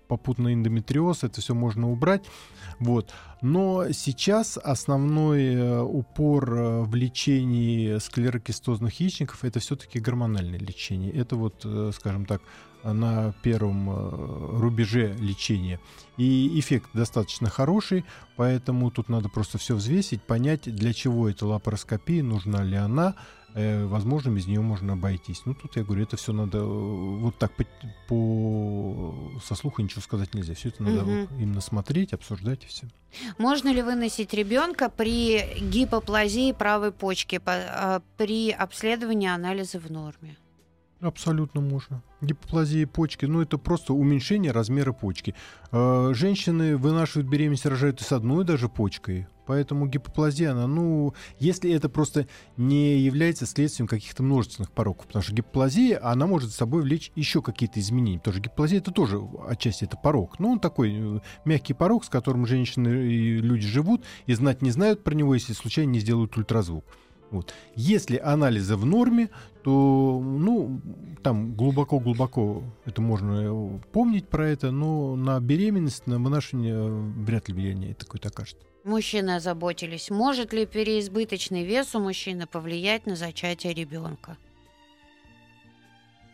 попутно 0.07 0.53
эндометриоз, 0.53 1.23
это 1.23 1.41
все 1.41 1.53
можно 1.53 1.91
убрать. 1.91 2.23
Вот. 2.79 3.11
Но 3.41 3.91
сейчас 3.91 4.57
основной 4.57 5.53
э, 5.53 5.81
упор 5.81 6.49
в 6.85 6.95
лечении 6.95 7.97
склерокистозных 7.97 8.97
яичников 9.01 9.43
это 9.43 9.59
все-таки 9.59 9.99
гормональное 9.99 10.59
лечение. 10.59 11.11
Это 11.11 11.35
вот, 11.35 11.65
скажем 11.93 12.25
так, 12.25 12.41
на 12.91 13.33
первом 13.41 13.89
э, 13.89 14.59
рубеже 14.59 15.15
лечения. 15.19 15.79
И 16.17 16.59
эффект 16.59 16.89
достаточно 16.93 17.49
хороший, 17.49 18.03
поэтому 18.35 18.91
тут 18.91 19.09
надо 19.09 19.29
просто 19.29 19.57
все 19.57 19.75
взвесить, 19.75 20.21
понять, 20.21 20.63
для 20.63 20.93
чего 20.93 21.29
эта 21.29 21.45
лапароскопия, 21.45 22.21
нужна 22.21 22.61
ли 22.63 22.75
она, 22.75 23.15
э, 23.55 23.85
возможно, 23.85 24.31
без 24.31 24.47
нее 24.47 24.59
можно 24.59 24.93
обойтись. 24.93 25.43
Ну, 25.45 25.53
тут 25.53 25.75
я 25.77 25.83
говорю, 25.83 26.03
это 26.03 26.17
все 26.17 26.33
надо 26.33 26.57
э, 26.57 26.61
вот 26.61 27.37
так 27.37 27.53
по, 27.55 27.65
по 28.09 29.39
со 29.43 29.55
слуха 29.55 29.81
ничего 29.81 30.01
сказать 30.01 30.33
нельзя. 30.33 30.53
Все 30.53 30.69
это 30.69 30.83
надо 30.83 31.03
угу. 31.03 31.33
именно 31.39 31.61
смотреть, 31.61 32.13
обсуждать 32.13 32.65
и 32.65 32.67
все. 32.67 32.87
Можно 33.37 33.71
ли 33.71 33.81
выносить 33.81 34.33
ребенка 34.33 34.89
при 34.89 35.59
гипоплазии 35.59 36.51
правой 36.51 36.91
почки, 36.91 37.39
при 38.17 38.51
обследовании 38.51 39.29
анализа 39.29 39.79
в 39.79 39.89
норме? 39.89 40.35
Абсолютно 41.03 41.59
можно. 41.59 42.01
Гипоплазия 42.21 42.87
почки, 42.87 43.25
ну 43.25 43.41
это 43.41 43.57
просто 43.57 43.93
уменьшение 43.93 44.53
размера 44.53 44.93
почки. 44.93 45.35
Э, 45.73 46.11
женщины 46.13 46.77
вынашивают 46.77 47.29
беременность, 47.29 47.65
рожают 47.65 47.99
и 47.99 48.05
с 48.05 48.13
одной 48.13 48.45
даже 48.45 48.69
почкой. 48.69 49.27
Поэтому 49.45 49.87
гипоплазия, 49.87 50.51
она, 50.51 50.65
ну, 50.65 51.13
если 51.39 51.69
это 51.73 51.89
просто 51.89 52.27
не 52.55 52.99
является 52.99 53.45
следствием 53.45 53.87
каких-то 53.87 54.23
множественных 54.23 54.71
пороков, 54.71 55.07
потому 55.07 55.23
что 55.23 55.33
гипоплазия, 55.33 55.99
она 56.01 56.25
может 56.25 56.51
с 56.51 56.55
собой 56.55 56.83
влечь 56.83 57.11
еще 57.15 57.41
какие-то 57.41 57.81
изменения, 57.81 58.19
потому 58.19 58.35
что 58.35 58.43
гипоплазия 58.43 58.79
это 58.79 58.91
тоже 58.91 59.21
отчасти 59.45 59.83
это 59.83 59.97
порог, 59.97 60.39
но 60.39 60.51
он 60.51 60.59
такой 60.61 60.93
э, 60.95 61.19
мягкий 61.43 61.73
порог, 61.73 62.05
с 62.05 62.09
которым 62.09 62.47
женщины 62.47 63.11
и 63.11 63.39
люди 63.39 63.67
живут 63.67 64.05
и 64.25 64.33
знать 64.35 64.61
не 64.61 64.71
знают 64.71 65.03
про 65.03 65.13
него, 65.13 65.33
если 65.33 65.51
случайно 65.51 65.91
не 65.91 65.99
сделают 65.99 66.37
ультразвук. 66.37 66.85
Вот. 67.33 67.51
Если 67.75 68.17
анализы 68.17 68.75
в 68.75 68.85
норме, 68.85 69.31
то 69.63 70.21
ну, 70.23 70.79
там 71.23 71.55
глубоко-глубоко 71.55 72.63
это 72.85 73.01
можно 73.01 73.81
помнить 73.91 74.29
про 74.29 74.47
это, 74.47 74.69
но 74.69 75.15
на 75.15 75.39
беременность, 75.39 76.05
на 76.05 76.19
вынашивание 76.19 76.87
вряд 77.25 77.47
ли 77.49 77.55
влияние 77.55 77.95
такое-то 77.95 78.29
окажет. 78.29 78.57
Мужчины 78.83 79.37
озаботились. 79.37 80.11
Может 80.11 80.53
ли 80.53 80.67
переизбыточный 80.67 81.63
вес 81.63 81.95
у 81.95 81.99
мужчины 81.99 82.45
повлиять 82.45 83.07
на 83.07 83.15
зачатие 83.15 83.73
ребенка? 83.73 84.37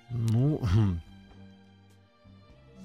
Ну, 0.10 0.60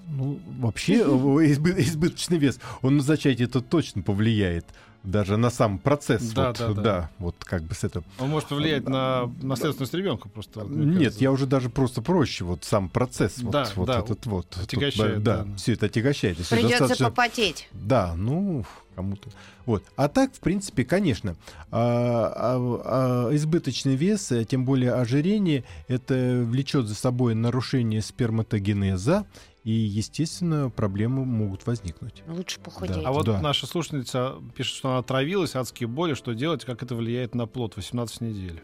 ну, 0.07 0.39
вообще 0.61 0.99
э, 0.99 1.03
избыточный 1.03 2.39
вес, 2.39 2.61
он 2.81 2.99
на 2.99 3.03
зачатие 3.03 3.49
это 3.49 3.61
точно 3.61 4.03
повлияет 4.03 4.67
даже 5.05 5.37
на 5.37 5.51
сам 5.51 5.79
процесс. 5.79 6.23
Да, 6.33 6.49
вот, 6.49 6.59
да, 6.59 6.69
да. 6.69 6.83
да, 6.83 7.11
вот 7.19 7.37
как 7.45 7.63
бы 7.63 7.75
с 7.75 7.85
этого. 7.85 8.05
Он 8.19 8.31
может 8.31 8.49
повлиять 8.49 8.89
на 8.89 9.31
наследственность 9.43 9.95
ребенка 9.95 10.29
просто. 10.29 10.63
Нет, 10.63 11.15
я 11.21 11.31
уже 11.31 11.47
даже 11.47 11.71
просто 11.71 12.03
проще, 12.03 12.45
вот 12.45 12.65
сам 12.65 12.89
процесс, 12.89 13.35
да, 13.37 13.67
вот, 13.77 13.87
да, 13.87 14.01
вот 14.01 14.11
этот 14.11 14.27
вот. 14.27 14.57
Отягощает. 14.61 15.17
Тут, 15.17 15.23
да, 15.23 15.45
да, 15.45 15.57
все 15.57 15.75
это 15.75 15.87
отягощает. 15.87 16.37
Придется 16.49 16.79
достаточно... 16.79 17.11
попотеть. 17.11 17.69
Да, 17.73 18.15
ну, 18.17 18.65
кому-то. 18.95 19.29
Вот. 19.67 19.85
А 19.97 20.09
так, 20.09 20.35
в 20.35 20.41
принципе, 20.41 20.85
конечно, 20.85 21.37
а, 21.71 22.33
а, 22.35 23.29
а, 23.29 23.35
избыточный 23.35 23.97
вес, 23.97 24.31
э, 24.33 24.45
тем 24.45 24.65
более 24.65 24.93
ожирение, 24.93 25.65
это 25.89 26.43
влечет 26.45 26.87
за 26.87 26.95
собой 26.95 27.35
нарушение 27.35 28.03
сперматогенеза, 28.03 29.27
и, 29.65 29.73
естественно, 29.73 30.69
проблемы 30.69 31.25
могут 31.25 31.67
возникнуть. 31.67 32.23
Лучше 32.29 32.61
похудеть. 32.61 32.97
Да. 32.97 33.09
А 33.09 33.13
вот 33.13 33.25
да. 33.25 33.41
наша 33.41 33.67
слушательница 33.67 34.37
пишет, 34.55 34.77
что 34.77 34.91
она 34.91 34.99
отравилась, 34.99 35.57
адские 35.57 35.89
боли, 35.89 36.13
что 36.13 36.35
делать, 36.35 36.65
как 36.67 36.83
это 36.83 36.95
влияет 36.95 37.35
на 37.35 37.47
плод 37.47 37.77
18 37.77 38.21
недель. 38.21 38.63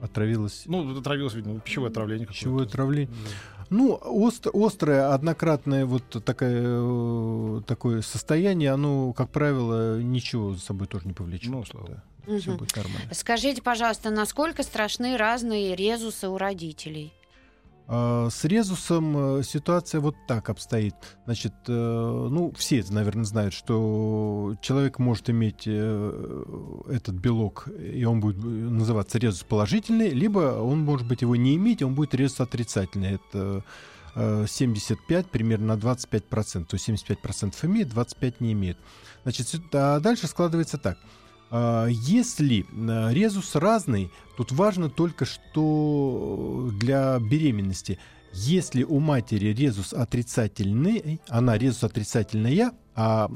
Отравилась? 0.00 0.64
Ну, 0.66 0.98
отравилась, 0.98 1.34
видно, 1.34 1.60
пищевое 1.60 1.90
отравление. 1.90 2.26
Пищевое 2.26 2.66
отравление. 2.66 3.08
Да. 3.08 3.66
Ну, 3.70 3.94
ост, 3.94 4.46
острое, 4.52 5.14
однократное 5.14 5.84
вот 5.86 6.24
такое, 6.24 6.62
э, 6.62 7.62
такое 7.66 8.02
состояние, 8.02 8.70
оно, 8.70 9.12
как 9.12 9.30
правило, 9.30 10.00
ничего 10.00 10.54
за 10.54 10.60
собой 10.60 10.86
тоже 10.86 11.06
не 11.06 11.12
повлечет. 11.12 11.50
Ну, 11.50 11.64
да. 11.88 12.04
Угу. 12.26 12.38
Все 12.38 12.56
будет 12.56 12.76
нормально. 12.76 13.08
Скажите, 13.12 13.62
пожалуйста, 13.62 14.10
насколько 14.10 14.62
страшны 14.62 15.16
разные 15.16 15.74
резусы 15.74 16.28
у 16.28 16.36
родителей? 16.38 17.12
А, 17.88 18.28
с 18.30 18.44
резусом 18.44 19.38
э, 19.38 19.42
ситуация 19.42 20.00
вот 20.00 20.16
так 20.26 20.48
обстоит. 20.48 20.94
Значит, 21.24 21.52
э, 21.68 21.72
ну, 22.30 22.52
все 22.56 22.80
это, 22.80 22.92
наверное, 22.92 23.24
знают, 23.24 23.54
что 23.54 24.54
человек 24.60 24.98
может 24.98 25.28
иметь 25.30 25.64
э, 25.66 26.44
этот 26.88 27.16
белок, 27.16 27.68
и 27.78 28.04
он 28.04 28.20
будет 28.20 28.42
называться 28.42 29.18
резус 29.18 29.42
положительный, 29.42 30.10
либо 30.10 30.60
он 30.60 30.80
может 30.80 31.06
быть 31.06 31.22
его 31.22 31.36
не 31.36 31.56
иметь, 31.56 31.82
он 31.82 31.94
будет 31.94 32.14
резус 32.14 32.40
отрицательный. 32.40 33.18
Это 33.32 33.64
75 34.14 35.26
примерно 35.30 35.68
на 35.68 35.76
25 35.78 36.24
процентов. 36.24 36.70
То 36.72 36.74
есть 36.74 36.84
75 36.84 37.18
процентов 37.20 37.64
имеет, 37.64 37.88
25 37.88 38.42
не 38.42 38.52
имеет. 38.52 38.76
Значит, 39.22 39.48
а 39.72 40.00
дальше 40.00 40.26
складывается 40.26 40.76
так– 40.76 40.98
если 41.90 42.64
а, 42.72 43.10
резус 43.12 43.54
разный, 43.54 44.10
тут 44.36 44.52
важно 44.52 44.88
только, 44.88 45.26
что 45.26 46.70
для 46.80 47.18
беременности, 47.18 47.98
если 48.32 48.84
у 48.84 49.00
матери 49.00 49.52
резус 49.52 49.92
отрицательный, 49.92 51.20
она 51.28 51.58
резус 51.58 51.84
отрицательная, 51.84 52.72
а 52.94 53.30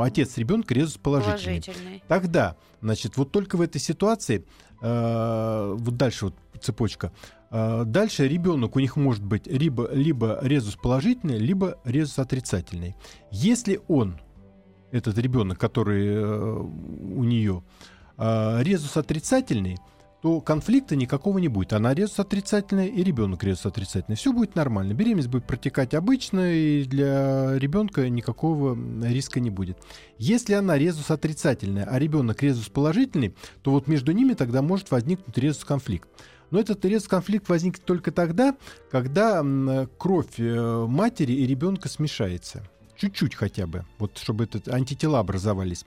отец 0.00 0.36
ребенка 0.36 0.74
резус 0.74 0.98
положительный, 0.98 1.62
положительный. 1.62 2.02
тогда, 2.06 2.56
значит, 2.82 3.16
вот 3.16 3.32
только 3.32 3.56
в 3.56 3.62
этой 3.62 3.80
ситуации, 3.80 4.44
э, 4.82 5.74
вот 5.78 5.96
дальше 5.96 6.26
вот 6.26 6.34
цепочка, 6.60 7.12
э, 7.50 7.84
дальше 7.86 8.28
ребенок 8.28 8.76
у 8.76 8.80
них 8.80 8.96
может 8.96 9.24
быть 9.24 9.46
либо, 9.46 9.90
либо 9.92 10.38
резус 10.42 10.76
положительный, 10.76 11.38
либо 11.38 11.78
резус 11.84 12.18
отрицательный. 12.18 12.94
Если 13.30 13.80
он 13.88 14.18
этот 14.90 15.18
ребенок, 15.18 15.58
который 15.58 16.06
э, 16.06 16.60
у 16.60 17.24
нее, 17.24 17.62
э, 18.16 18.62
резус 18.62 18.96
отрицательный, 18.96 19.78
то 20.20 20.40
конфликта 20.40 20.96
никакого 20.96 21.38
не 21.38 21.48
будет. 21.48 21.72
Она 21.72 21.94
резус 21.94 22.18
отрицательная, 22.18 22.86
и 22.86 23.02
ребенок 23.04 23.44
резус 23.44 23.66
отрицательный. 23.66 24.16
Все 24.16 24.32
будет 24.32 24.56
нормально. 24.56 24.92
Беременность 24.92 25.28
будет 25.28 25.46
протекать 25.46 25.94
обычно, 25.94 26.52
и 26.52 26.84
для 26.84 27.56
ребенка 27.56 28.08
никакого 28.08 28.76
риска 29.04 29.38
не 29.38 29.50
будет. 29.50 29.78
Если 30.18 30.54
она 30.54 30.76
резус 30.76 31.10
отрицательная, 31.10 31.84
а 31.84 31.98
ребенок 31.98 32.42
резус 32.42 32.68
положительный, 32.68 33.36
то 33.62 33.70
вот 33.70 33.86
между 33.86 34.10
ними 34.10 34.34
тогда 34.34 34.60
может 34.60 34.90
возникнуть 34.90 35.38
резус 35.38 35.64
конфликт. 35.64 36.08
Но 36.50 36.58
этот 36.58 36.84
резус 36.84 37.06
конфликт 37.06 37.48
возникнет 37.48 37.84
только 37.84 38.10
тогда, 38.10 38.56
когда 38.90 39.44
кровь 39.98 40.38
э, 40.38 40.86
матери 40.88 41.32
и 41.32 41.46
ребенка 41.46 41.88
смешается 41.88 42.64
чуть-чуть 42.98 43.34
хотя 43.34 43.66
бы, 43.66 43.84
вот 43.98 44.18
чтобы 44.18 44.44
этот, 44.44 44.68
антитела 44.68 45.20
образовались. 45.20 45.86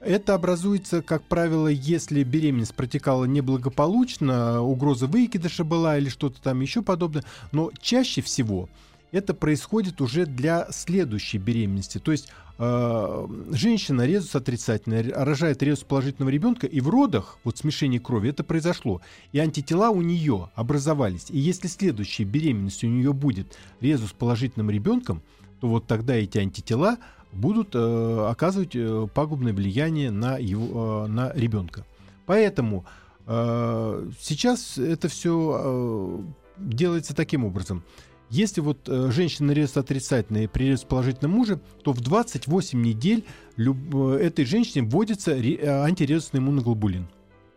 Это 0.00 0.34
образуется, 0.34 1.00
как 1.00 1.22
правило, 1.24 1.68
если 1.68 2.24
беременность 2.24 2.74
протекала 2.74 3.24
неблагополучно, 3.24 4.60
угроза 4.60 5.06
выкидыша 5.06 5.62
была 5.62 5.98
или 5.98 6.08
что-то 6.08 6.42
там 6.42 6.60
еще 6.60 6.82
подобное. 6.82 7.24
Но 7.52 7.70
чаще 7.80 8.20
всего 8.20 8.68
это 9.12 9.32
происходит 9.34 10.00
уже 10.00 10.26
для 10.26 10.66
следующей 10.70 11.38
беременности. 11.38 11.98
То 11.98 12.10
есть 12.10 12.32
женщина 12.58 14.06
резус 14.06 14.34
отрицательная, 14.36 15.02
рожает 15.24 15.62
резус 15.62 15.84
положительного 15.84 16.30
ребенка, 16.30 16.66
и 16.66 16.80
в 16.80 16.88
родах, 16.88 17.38
вот 17.44 17.58
смешение 17.58 17.98
крови, 17.98 18.30
это 18.30 18.44
произошло. 18.44 19.00
И 19.32 19.38
антитела 19.38 19.90
у 19.90 20.02
нее 20.02 20.50
образовались. 20.54 21.26
И 21.30 21.38
если 21.38 21.66
следующей 21.68 22.24
беременностью 22.24 22.88
у 22.88 22.92
нее 22.92 23.12
будет 23.12 23.58
резус 23.80 24.12
положительным 24.12 24.70
ребенком, 24.70 25.22
то 25.60 25.68
вот 25.68 25.86
тогда 25.86 26.14
эти 26.14 26.38
антитела 26.38 26.98
будут 27.32 27.74
э, 27.74 28.26
оказывать 28.28 28.74
э, 28.74 29.08
пагубное 29.12 29.52
влияние 29.52 30.10
на, 30.10 30.36
его, 30.38 31.04
э, 31.04 31.08
на 31.08 31.32
ребенка. 31.32 31.84
Поэтому 32.26 32.84
э, 33.26 34.10
сейчас 34.20 34.78
это 34.78 35.08
все 35.08 35.60
э, 35.64 36.18
делается 36.58 37.14
таким 37.14 37.44
образом. 37.44 37.82
Если 38.32 38.62
вот 38.62 38.88
э, 38.88 39.10
женщина 39.10 39.52
резус 39.52 39.76
отрицательная 39.76 40.48
при 40.48 40.64
резус 40.64 40.86
положительном 40.86 41.32
муже, 41.32 41.60
то 41.84 41.92
в 41.92 42.00
28 42.00 42.80
недель 42.80 43.26
люб, 43.56 43.76
э, 43.94 44.20
этой 44.22 44.46
женщине 44.46 44.88
вводится 44.88 45.34
ре, 45.34 45.56
э, 45.56 45.68
антирезусный 45.68 46.40
иммуноглобулин. 46.40 47.08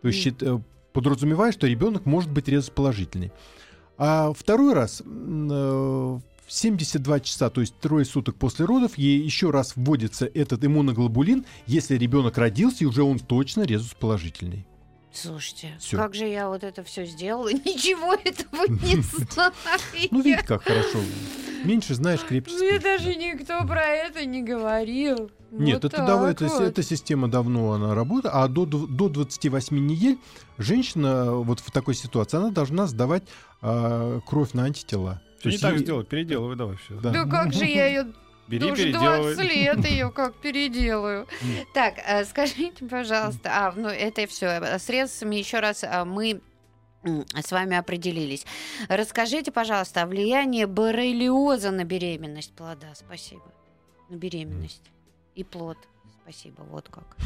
То 0.02 0.08
есть 0.08 0.26
mm. 0.26 0.62
подразумевая, 0.92 1.52
что 1.52 1.66
ребенок 1.66 2.04
может 2.04 2.30
быть 2.30 2.48
резус 2.48 2.68
положительный. 2.68 3.32
А 3.96 4.34
второй 4.34 4.74
раз 4.74 5.02
э, 5.02 6.18
72 6.46 7.20
часа, 7.20 7.48
то 7.48 7.62
есть 7.62 7.74
трое 7.80 8.04
суток 8.04 8.36
после 8.36 8.66
родов, 8.66 8.98
ей 8.98 9.18
еще 9.18 9.48
раз 9.48 9.76
вводится 9.76 10.26
этот 10.26 10.62
иммуноглобулин, 10.62 11.46
если 11.66 11.96
ребенок 11.96 12.36
родился, 12.36 12.84
и 12.84 12.86
уже 12.86 13.02
он 13.02 13.18
точно 13.18 13.62
резус 13.62 13.94
положительный. 13.98 14.66
Слушайте, 15.16 15.74
Всё. 15.80 15.96
как 15.96 16.14
же 16.14 16.26
я 16.26 16.48
вот 16.48 16.62
это 16.62 16.84
все 16.84 17.06
сделала? 17.06 17.48
Ничего 17.52 18.14
этого 18.14 18.66
не 18.68 19.00
знаю. 19.32 19.52
Ну, 20.10 20.20
видите, 20.20 20.44
как 20.46 20.62
хорошо. 20.62 20.98
Меньше 21.64 21.94
знаешь, 21.94 22.20
крепче 22.20 22.54
спишь. 22.56 22.70
Мне 22.70 22.78
даже 22.78 23.14
никто 23.16 23.66
про 23.66 23.86
это 23.86 24.24
не 24.24 24.42
говорил. 24.42 25.30
Нет, 25.50 25.82
вот 25.82 25.92
это, 25.92 26.04
давай, 26.04 26.32
вот. 26.32 26.42
это, 26.42 26.62
эта 26.62 26.82
система 26.82 27.28
давно 27.28 27.72
она 27.72 27.94
работает, 27.94 28.34
а 28.34 28.46
до, 28.48 28.66
до 28.66 29.08
28 29.08 29.86
недель 29.86 30.18
женщина 30.58 31.32
вот 31.32 31.60
в 31.60 31.70
такой 31.70 31.94
ситуации, 31.94 32.36
она 32.36 32.50
должна 32.50 32.86
сдавать 32.86 33.22
а, 33.62 34.20
кровь 34.26 34.52
на 34.52 34.64
антитела. 34.64 35.22
То 35.42 35.48
не 35.48 35.58
так 35.58 35.78
сделать, 35.78 36.08
переделывай 36.08 36.56
давай 36.56 36.76
все. 36.76 37.00
Да. 37.00 37.12
Ну 37.12 37.30
как 37.30 37.52
же 37.52 37.64
я 37.64 37.86
ее 37.86 38.06
Бери, 38.48 38.70
Уже 38.70 38.92
20 38.92 39.38
лет 39.40 39.84
ее 39.84 40.10
как 40.10 40.34
переделаю. 40.36 41.26
Так, 41.74 41.94
э, 42.06 42.24
скажите, 42.24 42.84
пожалуйста, 42.84 43.50
а, 43.52 43.72
ну 43.74 43.88
это 43.88 44.26
все. 44.26 44.78
Средствами 44.78 45.36
еще 45.36 45.58
раз 45.58 45.82
а, 45.82 46.04
мы 46.04 46.40
с 47.02 47.52
вами 47.52 47.76
определились. 47.76 48.46
Расскажите, 48.88 49.52
пожалуйста, 49.52 50.02
о 50.02 50.06
влиянии 50.06 50.64
боррелиоза 50.64 51.70
на 51.70 51.84
беременность 51.84 52.52
плода. 52.52 52.88
Спасибо. 52.94 53.52
На 54.08 54.16
беременность 54.16 54.90
и 55.34 55.44
плод. 55.44 55.78
Спасибо. 56.22 56.62
Вот 56.70 56.88
как. 56.88 57.16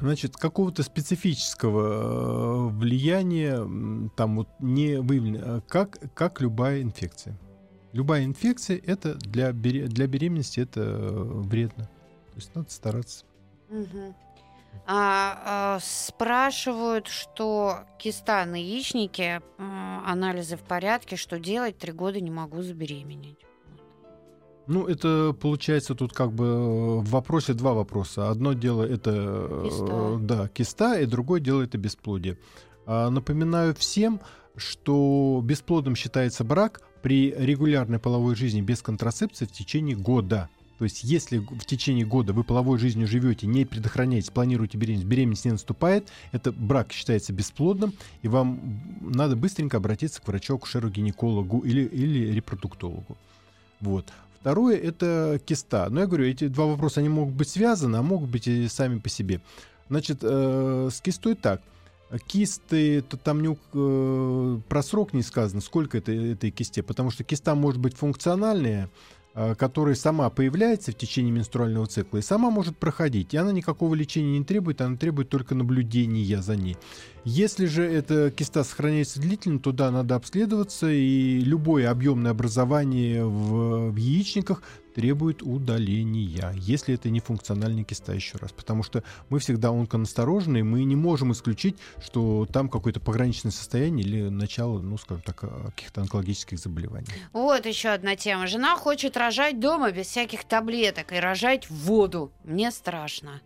Значит, 0.00 0.36
какого-то 0.36 0.82
специфического 0.82 2.68
э, 2.68 2.70
влияния 2.70 3.58
там 4.16 4.36
вот 4.36 4.48
не 4.58 5.00
выявлено, 5.00 5.62
как, 5.68 5.98
как 6.14 6.40
любая 6.40 6.82
инфекция 6.82 7.38
любая 7.94 8.24
инфекция 8.24 8.80
это 8.84 9.14
для, 9.14 9.52
для 9.52 10.06
беременности 10.06 10.60
это 10.60 10.80
э, 10.80 11.22
вредно. 11.40 11.84
То 11.84 12.36
есть 12.36 12.54
надо 12.54 12.70
стараться. 12.70 13.24
Угу. 13.70 14.14
А, 14.86 15.76
а, 15.76 15.78
спрашивают, 15.80 17.06
что 17.06 17.78
киста 17.98 18.44
на 18.44 18.56
яичнике, 18.56 19.40
анализы 19.56 20.56
в 20.56 20.62
порядке, 20.62 21.16
что 21.16 21.38
делать, 21.38 21.78
три 21.78 21.92
года 21.92 22.20
не 22.20 22.30
могу 22.30 22.60
забеременеть. 22.60 23.38
Ну, 24.66 24.86
это 24.86 25.34
получается 25.38 25.94
тут 25.94 26.12
как 26.12 26.32
бы 26.32 26.44
э, 26.44 26.98
в 27.00 27.10
вопросе 27.10 27.52
два 27.52 27.74
вопроса. 27.74 28.30
Одно 28.30 28.54
дело 28.54 28.82
это 28.82 29.62
киста. 29.64 30.18
да, 30.20 30.48
киста, 30.48 30.98
и 30.98 31.06
другое 31.06 31.40
дело 31.40 31.62
это 31.62 31.76
бесплодие. 31.76 32.38
А, 32.86 33.10
напоминаю 33.10 33.74
всем, 33.74 34.20
что 34.56 35.40
бесплодным 35.44 35.94
считается 35.96 36.44
брак 36.44 36.80
при 37.04 37.34
регулярной 37.36 37.98
половой 37.98 38.34
жизни 38.34 38.62
без 38.62 38.80
контрацепции 38.80 39.44
в 39.44 39.52
течение 39.52 39.94
года. 39.94 40.48
То 40.78 40.84
есть, 40.84 41.04
если 41.04 41.36
в 41.36 41.66
течение 41.66 42.06
года 42.06 42.32
вы 42.32 42.44
половой 42.44 42.78
жизнью 42.78 43.06
живете, 43.06 43.46
не 43.46 43.66
предохраняете, 43.66 44.32
планируете 44.32 44.78
беременность, 44.78 45.06
беременность 45.06 45.44
не 45.44 45.50
наступает, 45.50 46.08
это 46.32 46.50
брак 46.50 46.92
считается 46.92 47.34
бесплодным, 47.34 47.92
и 48.22 48.28
вам 48.28 48.80
надо 49.02 49.36
быстренько 49.36 49.76
обратиться 49.76 50.22
к 50.22 50.26
врачу-акушеру, 50.26 50.88
гинекологу 50.88 51.58
или, 51.58 51.82
или 51.82 52.32
репродуктологу. 52.32 53.18
Вот. 53.80 54.06
Второе– 54.40 54.76
это 54.82 55.38
киста. 55.44 55.90
Но 55.90 56.00
я 56.00 56.06
говорю, 56.06 56.24
эти 56.24 56.48
два 56.48 56.64
вопроса, 56.64 57.00
они 57.00 57.10
могут 57.10 57.34
быть 57.34 57.50
связаны, 57.50 57.96
а 57.96 58.02
могут 58.02 58.30
быть 58.30 58.48
и 58.48 58.66
сами 58.66 58.98
по 58.98 59.10
себе. 59.10 59.42
Значит, 59.90 60.20
э, 60.22 60.88
с 60.90 61.02
кистой 61.02 61.34
так– 61.34 61.60
Кисты, 62.26 63.02
то 63.02 63.16
там 63.16 63.42
не, 63.42 63.56
э, 63.72 64.60
про 64.68 64.82
срок 64.82 65.12
не 65.12 65.22
сказано, 65.22 65.60
сколько 65.60 65.98
это, 65.98 66.12
этой 66.12 66.50
кисте, 66.50 66.82
потому 66.82 67.10
что 67.10 67.24
киста 67.24 67.54
может 67.54 67.80
быть 67.80 67.96
функциональная, 67.96 68.88
э, 69.34 69.54
которая 69.56 69.94
сама 69.96 70.30
появляется 70.30 70.92
в 70.92 70.96
течение 70.96 71.32
менструального 71.32 71.86
цикла 71.86 72.18
и 72.18 72.22
сама 72.22 72.50
может 72.50 72.76
проходить. 72.76 73.34
И 73.34 73.36
она 73.36 73.50
никакого 73.52 73.94
лечения 73.94 74.38
не 74.38 74.44
требует, 74.44 74.80
она 74.80 74.96
требует 74.96 75.28
только 75.28 75.54
наблюдения 75.54 76.40
за 76.40 76.56
ней. 76.56 76.76
Если 77.24 77.66
же 77.66 77.82
эта 77.84 78.30
киста 78.30 78.62
сохраняется 78.62 79.20
длительно, 79.20 79.58
то 79.58 79.72
да, 79.72 79.90
надо 79.90 80.14
обследоваться, 80.14 80.90
и 80.90 81.40
любое 81.40 81.90
объемное 81.90 82.30
образование 82.30 83.24
в, 83.24 83.90
в 83.90 83.96
яичниках 83.96 84.62
требует 84.94 85.42
удаления, 85.42 86.52
если 86.56 86.94
это 86.94 87.10
не 87.10 87.20
функциональная 87.20 87.84
киста 87.84 88.12
еще 88.12 88.38
раз. 88.38 88.52
Потому 88.52 88.82
что 88.82 89.02
мы 89.28 89.38
всегда 89.38 89.70
онконасторожны, 89.70 90.62
мы 90.62 90.84
не 90.84 90.96
можем 90.96 91.32
исключить, 91.32 91.76
что 92.02 92.46
там 92.52 92.68
какое-то 92.68 93.00
пограничное 93.00 93.52
состояние 93.52 94.06
или 94.06 94.28
начало, 94.28 94.80
ну, 94.80 94.96
скажем 94.96 95.22
так, 95.22 95.40
каких-то 95.40 96.00
онкологических 96.00 96.58
заболеваний. 96.58 97.08
Вот 97.32 97.66
еще 97.66 97.88
одна 97.88 98.16
тема. 98.16 98.46
Жена 98.46 98.76
хочет 98.76 99.16
рожать 99.16 99.60
дома 99.60 99.90
без 99.90 100.06
всяких 100.06 100.44
таблеток 100.44 101.12
и 101.12 101.16
рожать 101.16 101.68
в 101.68 101.74
воду. 101.74 102.32
Мне 102.44 102.70
страшно. 102.70 103.40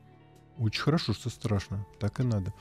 Очень 0.59 0.83
хорошо, 0.83 1.13
что 1.15 1.31
страшно. 1.31 1.87
Так 1.99 2.21
и 2.21 2.25
надо. 2.25 2.53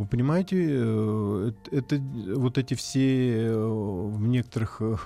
Вы 0.00 0.06
понимаете, 0.06 0.56
э, 0.56 1.52
это, 1.72 1.98
вот 2.34 2.56
эти 2.56 2.72
все 2.72 3.48
э, 3.48 3.54
в 3.54 4.26
некоторых 4.26 4.78
э, 4.80 4.96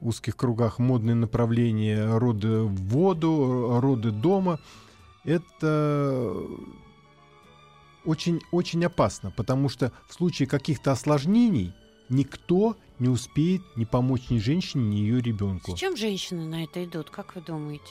узких 0.00 0.36
кругах 0.36 0.78
модные 0.78 1.16
направления 1.16 2.16
роды 2.16 2.60
в 2.60 2.76
воду, 2.84 3.80
роды 3.80 4.12
дома, 4.12 4.60
это 5.24 6.32
очень, 8.04 8.40
очень 8.52 8.84
опасно, 8.84 9.32
потому 9.32 9.68
что 9.68 9.90
в 10.06 10.14
случае 10.14 10.46
каких-то 10.46 10.92
осложнений 10.92 11.74
никто 12.08 12.76
не 13.00 13.08
успеет 13.08 13.62
не 13.74 13.84
помочь 13.84 14.30
ни 14.30 14.38
женщине, 14.38 14.84
ни 14.84 14.96
ее 14.98 15.20
ребенку. 15.20 15.72
Зачем 15.72 15.96
женщины 15.96 16.46
на 16.46 16.62
это 16.62 16.84
идут, 16.84 17.10
как 17.10 17.34
вы 17.34 17.42
думаете? 17.42 17.82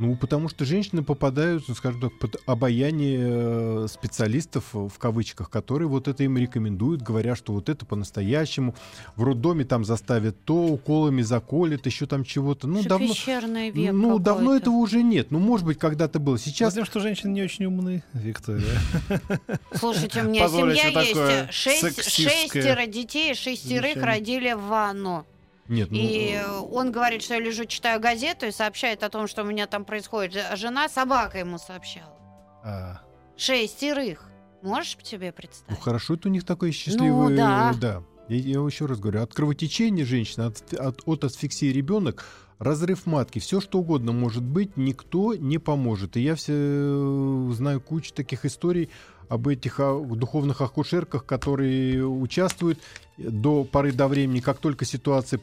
Ну, 0.00 0.16
потому 0.16 0.48
что 0.48 0.64
женщины 0.64 1.02
попадают, 1.02 1.64
ну, 1.68 1.74
скажем 1.74 2.00
так, 2.00 2.18
под 2.18 2.40
обаяние 2.46 3.20
э, 3.20 3.86
специалистов, 3.86 4.64
в 4.72 4.98
кавычках, 4.98 5.50
которые 5.50 5.88
вот 5.88 6.08
это 6.08 6.24
им 6.24 6.38
рекомендуют, 6.38 7.02
говоря, 7.02 7.36
что 7.36 7.52
вот 7.52 7.68
это 7.68 7.84
по-настоящему. 7.84 8.74
В 9.14 9.24
роддоме 9.24 9.66
там 9.66 9.84
заставят 9.84 10.42
то, 10.46 10.64
уколами 10.64 11.20
заколят, 11.20 11.84
еще 11.84 12.06
там 12.06 12.24
чего-то. 12.24 12.66
Ну, 12.66 12.82
давно, 12.82 13.12
ну 13.92 14.18
давно 14.18 14.56
этого 14.56 14.76
уже 14.76 15.02
нет. 15.02 15.30
Ну, 15.30 15.38
может 15.38 15.66
быть, 15.66 15.78
когда-то 15.78 16.18
было. 16.18 16.38
Сейчас... 16.38 16.72
Потому 16.72 16.86
что 16.86 17.00
женщины 17.00 17.32
не 17.32 17.42
очень 17.42 17.66
умны, 17.66 18.02
Виктория. 18.14 18.80
Слушайте, 19.74 20.22
у 20.22 20.28
меня 20.28 20.48
семья 20.48 20.88
есть. 21.02 21.52
Шесть, 21.52 22.10
шестеро 22.10 22.86
детей, 22.86 23.34
шестерых 23.34 24.02
родили 24.02 24.54
в 24.54 24.62
ванну. 24.62 25.26
Нет, 25.70 25.88
ну... 25.92 25.96
И 25.96 26.32
э, 26.32 26.58
он 26.72 26.90
говорит, 26.90 27.22
что 27.22 27.34
я 27.34 27.40
лежу, 27.40 27.64
читаю 27.64 28.00
газету 28.00 28.44
и 28.44 28.50
сообщает 28.50 29.04
о 29.04 29.08
том, 29.08 29.28
что 29.28 29.42
у 29.42 29.44
меня 29.44 29.68
там 29.68 29.84
происходит. 29.84 30.44
А 30.50 30.56
жена 30.56 30.88
собака 30.88 31.38
ему 31.38 31.58
сообщала. 31.58 32.16
А... 32.64 33.00
Шестерых. 33.36 34.28
Можешь 34.62 34.98
себе 35.04 35.30
представить? 35.32 35.70
Ну 35.70 35.76
хорошо, 35.76 36.14
это 36.14 36.28
у 36.28 36.30
них 36.32 36.44
такой 36.44 36.72
счастливый... 36.72 37.30
Ну, 37.30 37.36
да. 37.36 37.72
да. 37.80 38.02
Я, 38.28 38.36
я 38.36 38.66
еще 38.66 38.86
раз 38.86 38.98
говорю, 38.98 39.22
от 39.22 39.32
кровотечения 39.32 40.04
женщины, 40.04 40.42
от, 40.42 40.74
от, 40.74 41.02
от 41.06 41.24
асфиксии 41.24 41.66
ребенок, 41.66 42.24
разрыв 42.58 43.06
матки, 43.06 43.38
все 43.38 43.60
что 43.60 43.78
угодно 43.78 44.10
может 44.10 44.42
быть, 44.42 44.76
никто 44.76 45.34
не 45.36 45.58
поможет. 45.58 46.16
И 46.16 46.20
я 46.20 46.34
все 46.34 46.52
э, 46.56 47.50
знаю 47.52 47.80
кучу 47.80 48.12
таких 48.12 48.44
историй 48.44 48.90
об 49.30 49.46
этих 49.46 49.78
духовных 49.78 50.60
акушерках, 50.60 51.24
которые 51.24 52.04
участвуют 52.04 52.80
до 53.16 53.64
поры 53.64 53.92
до 53.92 54.08
времени, 54.08 54.40
как 54.40 54.58
только 54.58 54.84
ситуация 54.84 55.40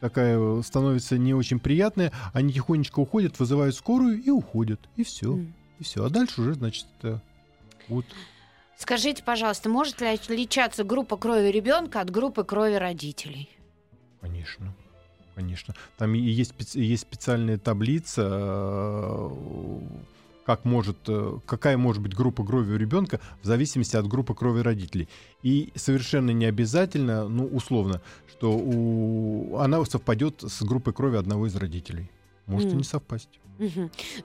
такая 0.00 0.62
становится 0.62 1.18
не 1.18 1.34
очень 1.34 1.58
приятная, 1.58 2.12
они 2.32 2.52
тихонечко 2.52 3.00
уходят, 3.00 3.38
вызывают 3.40 3.74
скорую 3.74 4.22
и 4.22 4.30
уходят. 4.30 4.80
И 4.96 5.02
все. 5.02 5.34
Mm. 5.34 5.52
И 5.80 5.84
все. 5.84 6.04
А 6.04 6.10
дальше 6.10 6.42
уже, 6.42 6.54
значит, 6.54 6.86
это 6.98 7.20
вот. 7.88 8.06
Скажите, 8.78 9.24
пожалуйста, 9.24 9.68
может 9.68 10.00
ли 10.00 10.06
отличаться 10.06 10.84
группа 10.84 11.16
крови 11.16 11.48
ребенка 11.48 12.00
от 12.00 12.10
группы 12.10 12.44
крови 12.44 12.74
родителей? 12.74 13.50
Конечно. 14.20 14.74
Конечно. 15.34 15.74
Там 15.96 16.14
и 16.14 16.20
есть, 16.20 16.54
есть 16.74 17.02
специальная 17.02 17.58
таблица, 17.58 18.28
э, 18.30 19.30
как 20.44 20.64
может, 20.64 20.98
э, 21.08 21.38
какая 21.46 21.76
может 21.76 22.02
быть 22.02 22.14
группа 22.14 22.44
крови 22.44 22.72
у 22.72 22.76
ребенка 22.76 23.20
в 23.42 23.46
зависимости 23.46 23.96
от 23.96 24.06
группы 24.06 24.34
крови 24.34 24.60
родителей. 24.60 25.08
И 25.42 25.72
совершенно 25.74 26.30
не 26.30 26.46
обязательно, 26.46 27.28
ну, 27.28 27.46
условно, 27.46 28.00
что 28.28 28.52
у... 28.52 29.58
она 29.58 29.84
совпадет 29.84 30.42
с 30.42 30.62
группой 30.62 30.92
крови 30.92 31.16
одного 31.16 31.46
из 31.46 31.56
родителей. 31.56 32.10
Может 32.46 32.68
и 32.68 32.72
М. 32.72 32.78
не 32.78 32.84
совпасть. 32.84 33.40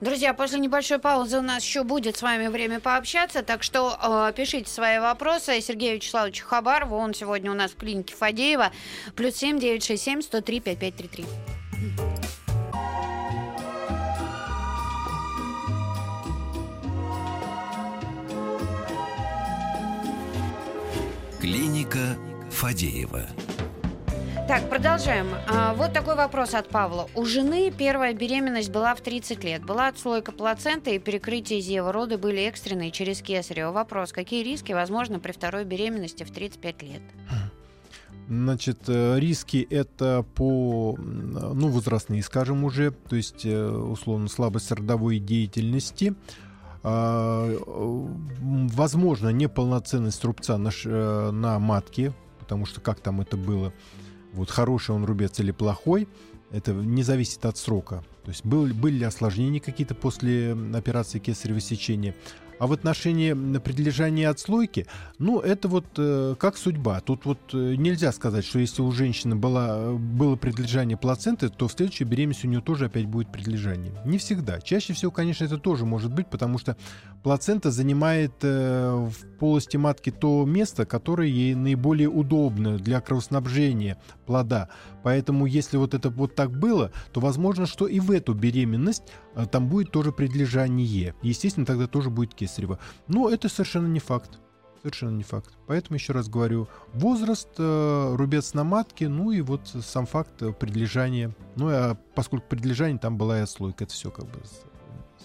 Друзья, 0.00 0.34
после 0.34 0.58
небольшой 0.58 0.98
паузы 0.98 1.38
у 1.38 1.42
нас 1.42 1.62
еще 1.62 1.84
будет 1.84 2.16
с 2.16 2.22
вами 2.22 2.48
время 2.48 2.80
пообщаться, 2.80 3.42
так 3.42 3.62
что 3.62 3.96
э, 4.02 4.32
пишите 4.36 4.68
свои 4.68 4.98
вопросы 4.98 5.60
Сергею 5.60 5.96
Вячеславовичу 5.96 6.44
Хабарову, 6.44 6.96
он 6.96 7.14
сегодня 7.14 7.50
у 7.50 7.54
нас 7.54 7.70
в 7.70 7.76
клинике 7.76 8.14
Фадеева, 8.14 8.72
плюс 9.14 9.36
семь 9.36 9.60
девять 9.60 9.84
шесть 9.84 10.02
семь 10.02 10.20
сто 10.20 10.40
три 10.40 10.60
пять 10.60 10.80
пять 10.80 10.96
три 10.96 11.08
три. 11.08 11.24
Клиника 21.40 22.18
Фадеева. 22.50 23.22
Так, 24.46 24.68
продолжаем. 24.68 25.26
А, 25.48 25.72
вот 25.72 25.94
такой 25.94 26.14
вопрос 26.14 26.52
от 26.52 26.68
Павла. 26.68 27.08
У 27.14 27.24
жены 27.24 27.72
первая 27.76 28.12
беременность 28.12 28.70
была 28.70 28.94
в 28.94 29.00
30 29.00 29.42
лет. 29.42 29.64
Была 29.64 29.88
отслойка 29.88 30.32
плаценты 30.32 30.96
и 30.96 30.98
перекрытие 30.98 31.62
зева. 31.62 31.92
Роды 31.92 32.18
были 32.18 32.42
экстренные 32.42 32.90
через 32.90 33.22
кесарево. 33.22 33.72
Вопрос, 33.72 34.12
какие 34.12 34.44
риски 34.44 34.72
возможны 34.72 35.18
при 35.18 35.32
второй 35.32 35.64
беременности 35.64 36.24
в 36.24 36.30
35 36.30 36.82
лет? 36.82 37.02
Значит, 38.28 38.80
э, 38.88 39.18
риски 39.18 39.66
это 39.70 40.26
по, 40.34 40.94
ну, 40.98 41.68
возрастные, 41.68 42.22
скажем 42.22 42.64
уже, 42.64 42.90
то 42.90 43.16
есть, 43.16 43.46
э, 43.46 43.66
условно, 43.66 44.28
слабость 44.28 44.70
родовой 44.70 45.18
деятельности, 45.18 46.14
возможно, 48.72 49.28
неполноценность 49.28 50.24
рубца 50.24 50.56
на, 50.56 50.70
э, 50.84 51.30
на 51.30 51.58
матке, 51.58 52.14
потому 52.38 52.64
что 52.64 52.80
как 52.80 53.00
там 53.00 53.20
это 53.20 53.36
было, 53.36 53.72
вот 54.32 54.50
хороший 54.50 54.94
он 54.94 55.04
рубец 55.04 55.38
или 55.40 55.50
плохой, 55.50 56.08
это 56.50 56.72
не 56.72 57.02
зависит 57.02 57.44
от 57.44 57.56
срока. 57.56 58.02
То 58.24 58.30
есть 58.30 58.44
был, 58.44 58.66
были 58.66 58.98
ли 58.98 59.04
осложнения 59.04 59.60
какие-то 59.60 59.94
после 59.94 60.56
операции 60.74 61.18
кесарево 61.18 61.60
сечения. 61.60 62.14
А 62.60 62.66
в 62.66 62.72
отношении 62.72 63.32
прилежания 63.58 64.28
отслойки, 64.28 64.86
ну, 65.18 65.40
это 65.40 65.66
вот 65.66 65.86
э, 65.96 66.34
как 66.38 66.58
судьба. 66.58 67.00
Тут 67.00 67.24
вот 67.24 67.38
э, 67.54 67.74
нельзя 67.76 68.12
сказать, 68.12 68.44
что 68.44 68.58
если 68.58 68.82
у 68.82 68.92
женщины 68.92 69.34
была, 69.34 69.92
было 69.92 70.36
предлежание 70.36 70.98
плаценты, 70.98 71.48
то 71.48 71.68
в 71.68 71.72
следующей 71.72 72.04
беременности 72.04 72.46
у 72.46 72.50
нее 72.50 72.60
тоже 72.60 72.84
опять 72.84 73.06
будет 73.06 73.32
предлежание. 73.32 73.94
Не 74.04 74.18
всегда. 74.18 74.60
Чаще 74.60 74.92
всего, 74.92 75.10
конечно, 75.10 75.42
это 75.42 75.56
тоже 75.56 75.86
может 75.86 76.12
быть, 76.12 76.26
потому 76.26 76.58
что 76.58 76.76
плацента 77.22 77.70
занимает 77.70 78.34
э, 78.42 79.08
в 79.08 79.38
полости 79.38 79.78
матки 79.78 80.10
то 80.10 80.44
место, 80.44 80.84
которое 80.84 81.28
ей 81.28 81.54
наиболее 81.54 82.10
удобно 82.10 82.76
для 82.76 83.00
кровоснабжения 83.00 83.96
плода. 84.26 84.68
Поэтому, 85.02 85.46
если 85.46 85.78
вот 85.78 85.94
это 85.94 86.10
вот 86.10 86.34
так 86.34 86.50
было, 86.50 86.92
то 87.12 87.20
возможно, 87.20 87.64
что 87.64 87.86
и 87.86 88.00
в 88.00 88.10
эту 88.10 88.34
беременность 88.34 89.04
э, 89.29 89.29
там 89.50 89.68
будет 89.68 89.90
тоже 89.90 90.12
предлежание. 90.12 91.14
Естественно, 91.22 91.66
тогда 91.66 91.86
тоже 91.86 92.10
будет 92.10 92.34
кесарево. 92.34 92.78
Но 93.08 93.28
это 93.28 93.48
совершенно 93.48 93.86
не 93.86 94.00
факт. 94.00 94.38
Совершенно 94.82 95.16
не 95.16 95.22
факт. 95.22 95.50
Поэтому 95.66 95.96
еще 95.96 96.12
раз 96.14 96.28
говорю, 96.28 96.66
возраст, 96.94 97.48
э, 97.58 98.14
рубец 98.14 98.54
на 98.54 98.64
матке, 98.64 99.08
ну 99.08 99.30
и 99.30 99.42
вот 99.42 99.68
сам 99.68 100.06
факт 100.06 100.42
э, 100.42 100.52
предлежания. 100.52 101.34
Ну 101.56 101.68
а 101.68 101.96
поскольку 102.14 102.46
предлежание, 102.48 102.98
там 102.98 103.18
была 103.18 103.38
и 103.38 103.42
отслойка, 103.42 103.84
это 103.84 103.92
все 103.92 104.10
как 104.10 104.24
бы 104.24 104.40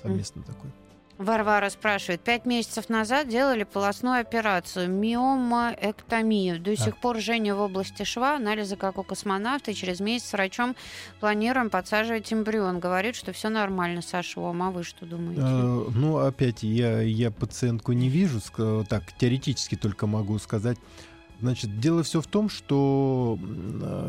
совместно 0.02 0.44
такое. 0.44 0.74
Варвара 1.18 1.70
спрашивает. 1.70 2.22
Пять 2.22 2.46
месяцев 2.46 2.90
назад 2.90 3.30
делали 3.30 3.64
полостную 3.64 4.20
операцию, 4.20 4.90
миомоэктомию. 4.90 6.60
До 6.60 6.76
сих 6.76 6.98
пор 6.98 7.20
жжение 7.20 7.56
в 7.56 7.62
области 7.62 8.04
шва, 8.04 8.36
анализы 8.36 8.76
как 8.76 8.98
у 8.98 9.04
космонавта. 9.04 9.72
И 9.72 9.76
через 9.76 10.02
месяц 10.02 10.28
с 10.30 10.34
врачом 10.34 10.76
планируем 11.22 11.70
подсаживать 11.70 12.32
эмбрион. 12.34 12.80
Говорит, 12.80 13.16
что 13.16 13.32
все 13.32 13.48
нормально 13.50 14.02
со 14.02 14.22
швом. 14.24 14.62
А 14.62 14.72
вы 14.72 14.84
что 14.84 15.06
думаете? 15.06 15.42
Э, 15.42 15.86
ну, 15.96 16.18
опять, 16.18 16.64
я, 16.64 17.02
я 17.02 17.32
пациентку 17.32 17.94
не 17.94 18.10
вижу, 18.10 18.40
ск- 18.40 18.86
так, 18.86 19.04
теоретически 19.18 19.76
только 19.76 20.08
могу 20.08 20.38
сказать. 20.40 20.78
Значит, 21.46 21.80
дело 21.80 22.02
все 22.02 22.22
в 22.22 22.26
том, 22.28 22.50
что 22.50 23.38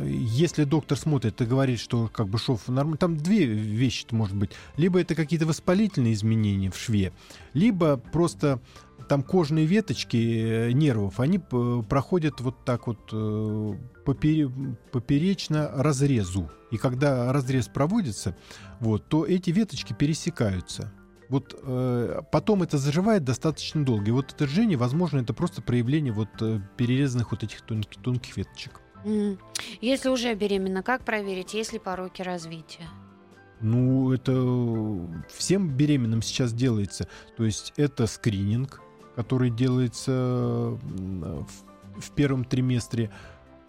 если 0.09 0.65
доктор 0.65 0.97
смотрит 0.97 1.39
и 1.43 1.45
говорит, 1.45 1.79
что 1.79 2.09
как 2.09 2.29
бы 2.29 2.39
шов 2.39 2.67
нормально, 2.67 2.97
там 2.97 3.19
две 3.19 3.45
вещи 3.45 4.07
может 4.11 4.35
быть. 4.35 4.53
Либо 4.79 4.99
это 4.99 5.15
какие-то 5.15 5.45
воспалительные 5.45 6.15
изменения 6.15 6.71
в 6.71 6.79
шве, 6.79 7.13
либо 7.53 7.99
просто 7.99 8.63
там 9.11 9.23
кожные 9.23 9.67
веточки 9.67 10.17
э, 10.17 10.73
нервов, 10.73 11.21
они 11.21 11.39
проходят 11.39 12.41
вот 12.41 12.65
так 12.65 12.87
вот 12.87 13.11
э, 13.13 13.75
попере- 14.07 14.77
поперечно 14.91 15.71
разрезу. 15.75 16.51
И 16.71 16.79
когда 16.79 17.31
разрез 17.35 17.69
проводится, 17.69 18.35
вот, 18.81 19.11
то 19.11 19.27
эти 19.27 19.51
веточки 19.51 19.93
пересекаются. 19.93 20.91
Вот 21.29 21.59
э, 21.61 22.21
потом 22.31 22.63
это 22.63 22.79
заживает 22.79 23.25
достаточно 23.25 23.85
долго. 23.85 24.09
И 24.09 24.11
вот 24.13 24.33
это 24.33 24.47
жжение, 24.47 24.79
возможно, 24.79 25.19
это 25.19 25.35
просто 25.35 25.63
проявление 25.63 26.13
вот 26.13 26.29
э, 26.41 26.61
перерезанных 26.77 27.33
вот 27.33 27.43
этих 27.43 27.63
тонких, 27.63 28.03
тонких 28.03 28.37
веточек. 28.37 28.81
Если 29.81 30.09
уже 30.09 30.35
беременна, 30.35 30.83
как 30.83 31.05
проверить, 31.05 31.55
есть 31.55 31.73
ли 31.73 31.79
пороки 31.79 32.23
развития? 32.23 32.89
Ну, 33.61 34.13
это 34.13 34.33
всем 35.33 35.69
беременным 35.69 36.23
сейчас 36.23 36.53
делается. 36.53 37.09
То 37.37 37.45
есть 37.45 37.73
это 37.77 38.07
скрининг, 38.07 38.83
который 39.15 39.51
делается 39.51 40.13
м, 40.13 41.47
в, 41.47 42.01
в 42.01 42.11
первом 42.13 42.45
триместре. 42.45 43.11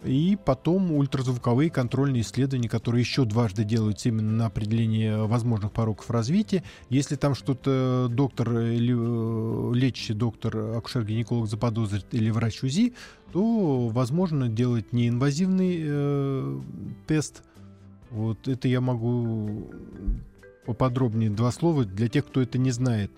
И 0.04 0.38
потом 0.44 0.92
ультразвуковые 0.92 1.70
контрольные 1.70 2.22
исследования, 2.22 2.68
которые 2.68 3.00
еще 3.00 3.24
дважды 3.24 3.64
делаются 3.64 4.10
именно 4.10 4.30
на 4.30 4.46
определение 4.46 5.26
возможных 5.26 5.72
пороков 5.72 6.08
развития. 6.10 6.62
Если 6.88 7.16
там 7.16 7.34
что-то 7.34 8.06
доктор 8.08 8.60
или 8.60 8.94
э, 8.96 9.74
лечащий 9.74 10.14
доктор, 10.14 10.56
акушер-гинеколог 10.76 11.48
заподозрит 11.48 12.06
или 12.12 12.30
врач 12.30 12.62
УЗИ, 12.62 12.94
то 13.32 13.88
возможно 13.88 14.48
делать 14.48 14.92
неинвазивный 14.92 15.78
э, 15.80 16.60
тест. 17.08 17.42
Вот 18.10 18.46
это 18.46 18.68
я 18.68 18.80
могу 18.80 19.68
поподробнее 20.64 21.30
два 21.30 21.50
слова 21.50 21.84
для 21.84 22.08
тех, 22.08 22.24
кто 22.26 22.40
это 22.40 22.56
не 22.56 22.70
знает. 22.70 23.10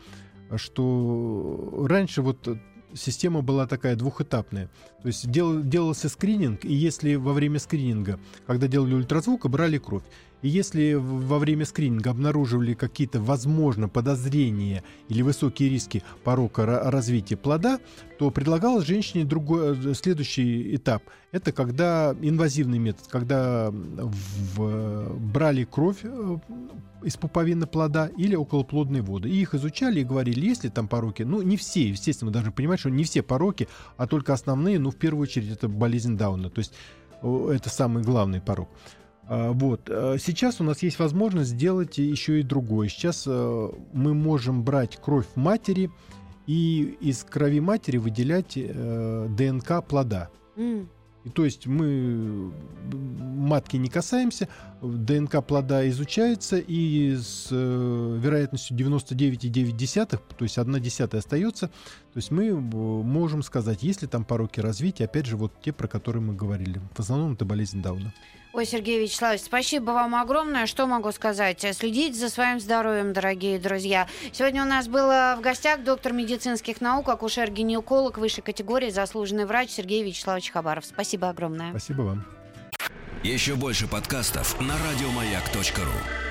Что 0.56 1.84
раньше 1.88 2.22
вот 2.22 2.48
система 2.94 3.42
была 3.42 3.66
такая 3.66 3.96
двухэтапная. 3.96 4.68
То 5.03 5.09
есть 5.09 5.31
дел, 5.31 5.62
делался 5.62 6.09
скрининг, 6.09 6.64
и 6.64 6.72
если 6.72 7.14
во 7.14 7.33
время 7.33 7.59
скрининга, 7.59 8.18
когда 8.46 8.68
делали 8.68 8.94
ультразвук, 8.94 9.48
брали 9.48 9.79
кровь, 9.79 10.05
и 10.42 10.48
если 10.48 10.94
во 10.94 11.38
время 11.38 11.66
скрининга 11.66 12.11
обнаруживали 12.11 12.72
какие-то, 12.74 13.20
возможно, 13.20 13.88
подозрения 13.88 14.83
или 15.09 15.20
высокие 15.22 15.68
риски 15.68 16.03
порока 16.24 16.62
ра- 16.62 16.88
развития 16.90 17.37
плода, 17.37 17.79
то 18.18 18.31
предлагалось 18.31 18.87
женщине 18.87 19.24
другой, 19.24 19.76
э, 19.79 19.94
следующий 19.94 20.74
этап. 20.76 21.03
Это 21.33 21.53
когда 21.53 22.16
инвазивный 22.22 22.79
метод, 22.79 23.07
когда 23.11 23.70
в- 23.70 25.14
брали 25.18 25.64
кровь 25.64 25.98
э, 26.03 26.38
из 27.02 27.16
пуповины 27.16 27.66
плода 27.66 28.10
или 28.16 28.34
околоплодные 28.34 29.02
воды. 29.02 29.28
И 29.28 29.40
их 29.40 29.54
изучали 29.54 30.00
и 30.00 30.04
говорили, 30.04 30.46
есть 30.46 30.64
ли 30.64 30.70
там 30.70 30.88
пороки. 30.88 31.22
Ну, 31.22 31.42
не 31.42 31.56
все, 31.56 31.88
естественно, 31.88 32.30
мы 32.30 32.32
должны 32.32 32.52
понимать, 32.52 32.80
что 32.80 32.90
не 32.90 33.04
все 33.04 33.22
пороки, 33.22 33.68
а 33.96 34.06
только 34.06 34.32
основные, 34.32 34.78
ну, 34.78 34.90
в 34.90 34.96
первую 34.96 35.22
очередь, 35.22 35.50
это 35.52 35.68
болезнь 35.68 36.16
Дауна. 36.16 36.50
То 36.50 36.58
есть 36.60 36.72
о, 37.22 37.50
это 37.50 37.68
самый 37.68 38.02
главный 38.02 38.40
порок. 38.40 38.68
А, 39.24 39.52
Вот. 39.52 39.88
а, 39.88 40.16
Сейчас 40.18 40.60
у 40.60 40.64
нас 40.64 40.82
есть 40.82 40.98
возможность 40.98 41.50
сделать 41.50 41.98
еще 41.98 42.40
и 42.40 42.42
другое. 42.42 42.88
Сейчас 42.88 43.24
э, 43.26 43.68
мы 43.92 44.14
можем 44.14 44.62
брать 44.64 44.96
кровь 44.96 45.26
матери 45.36 45.90
и 46.46 46.96
из 47.01 47.24
крови 47.24 47.61
матери 47.61 47.98
выделять 47.98 48.55
э, 48.57 49.28
ДНК 49.36 49.84
плода. 49.86 50.30
М. 50.57 50.88
И 51.24 51.28
то 51.28 51.44
есть 51.44 51.66
мы 51.66 52.52
матки 52.90 53.76
не 53.76 53.88
касаемся, 53.88 54.48
ДНК 54.80 55.44
плода 55.44 55.86
изучается, 55.90 56.56
и 56.56 57.14
с 57.14 57.48
э, 57.50 58.18
вероятностью 58.22 58.76
99,9, 58.76 60.20
то 60.36 60.42
есть 60.44 60.56
1 60.56 60.80
десятая 60.80 61.18
остается, 61.18 61.66
то 61.66 62.16
есть 62.16 62.30
мы 62.30 62.46
э, 62.46 62.54
можем 62.54 63.42
сказать, 63.42 63.82
есть 63.82 64.00
ли 64.00 64.08
там 64.08 64.24
пороки 64.24 64.60
развития, 64.60 65.04
опять 65.04 65.26
же, 65.26 65.36
вот 65.36 65.52
те, 65.62 65.72
про 65.72 65.88
которые 65.88 66.22
мы 66.22 66.34
говорили. 66.34 66.80
В 66.94 67.00
основном 67.00 67.34
это 67.34 67.44
болезнь 67.44 67.82
Дауна. 67.82 68.14
Ой, 68.53 68.66
Сергей 68.66 69.01
Вячеславович, 69.01 69.42
спасибо 69.42 69.92
вам 69.92 70.16
огромное. 70.16 70.66
Что 70.66 70.86
могу 70.86 71.12
сказать? 71.12 71.64
Следите 71.72 72.18
за 72.18 72.28
своим 72.28 72.59
здоровьем, 72.59 73.12
дорогие 73.12 73.61
друзья. 73.61 74.09
Сегодня 74.32 74.62
у 74.62 74.66
нас 74.66 74.88
был 74.88 75.09
э, 75.09 75.36
в 75.36 75.40
гостях 75.40 75.84
доктор 75.84 76.12
медицинских 76.12 76.80
наук, 76.80 77.09
акушер-гинеколог 77.09 78.18
высшей 78.18 78.42
категории, 78.42 78.90
заслуженный 78.90 79.46
врач 79.46 79.70
Сергей 79.70 80.03
Вячеславович 80.03 80.51
Хабаров. 80.51 80.84
Спасибо 80.84 81.28
огромное. 81.28 81.70
Спасибо 81.70 82.03
вам. 82.03 82.24
Еще 83.22 83.55
больше 83.55 83.86
подкастов 83.86 84.61
на 84.61 84.74
радиомаяк.ру. 84.74 86.30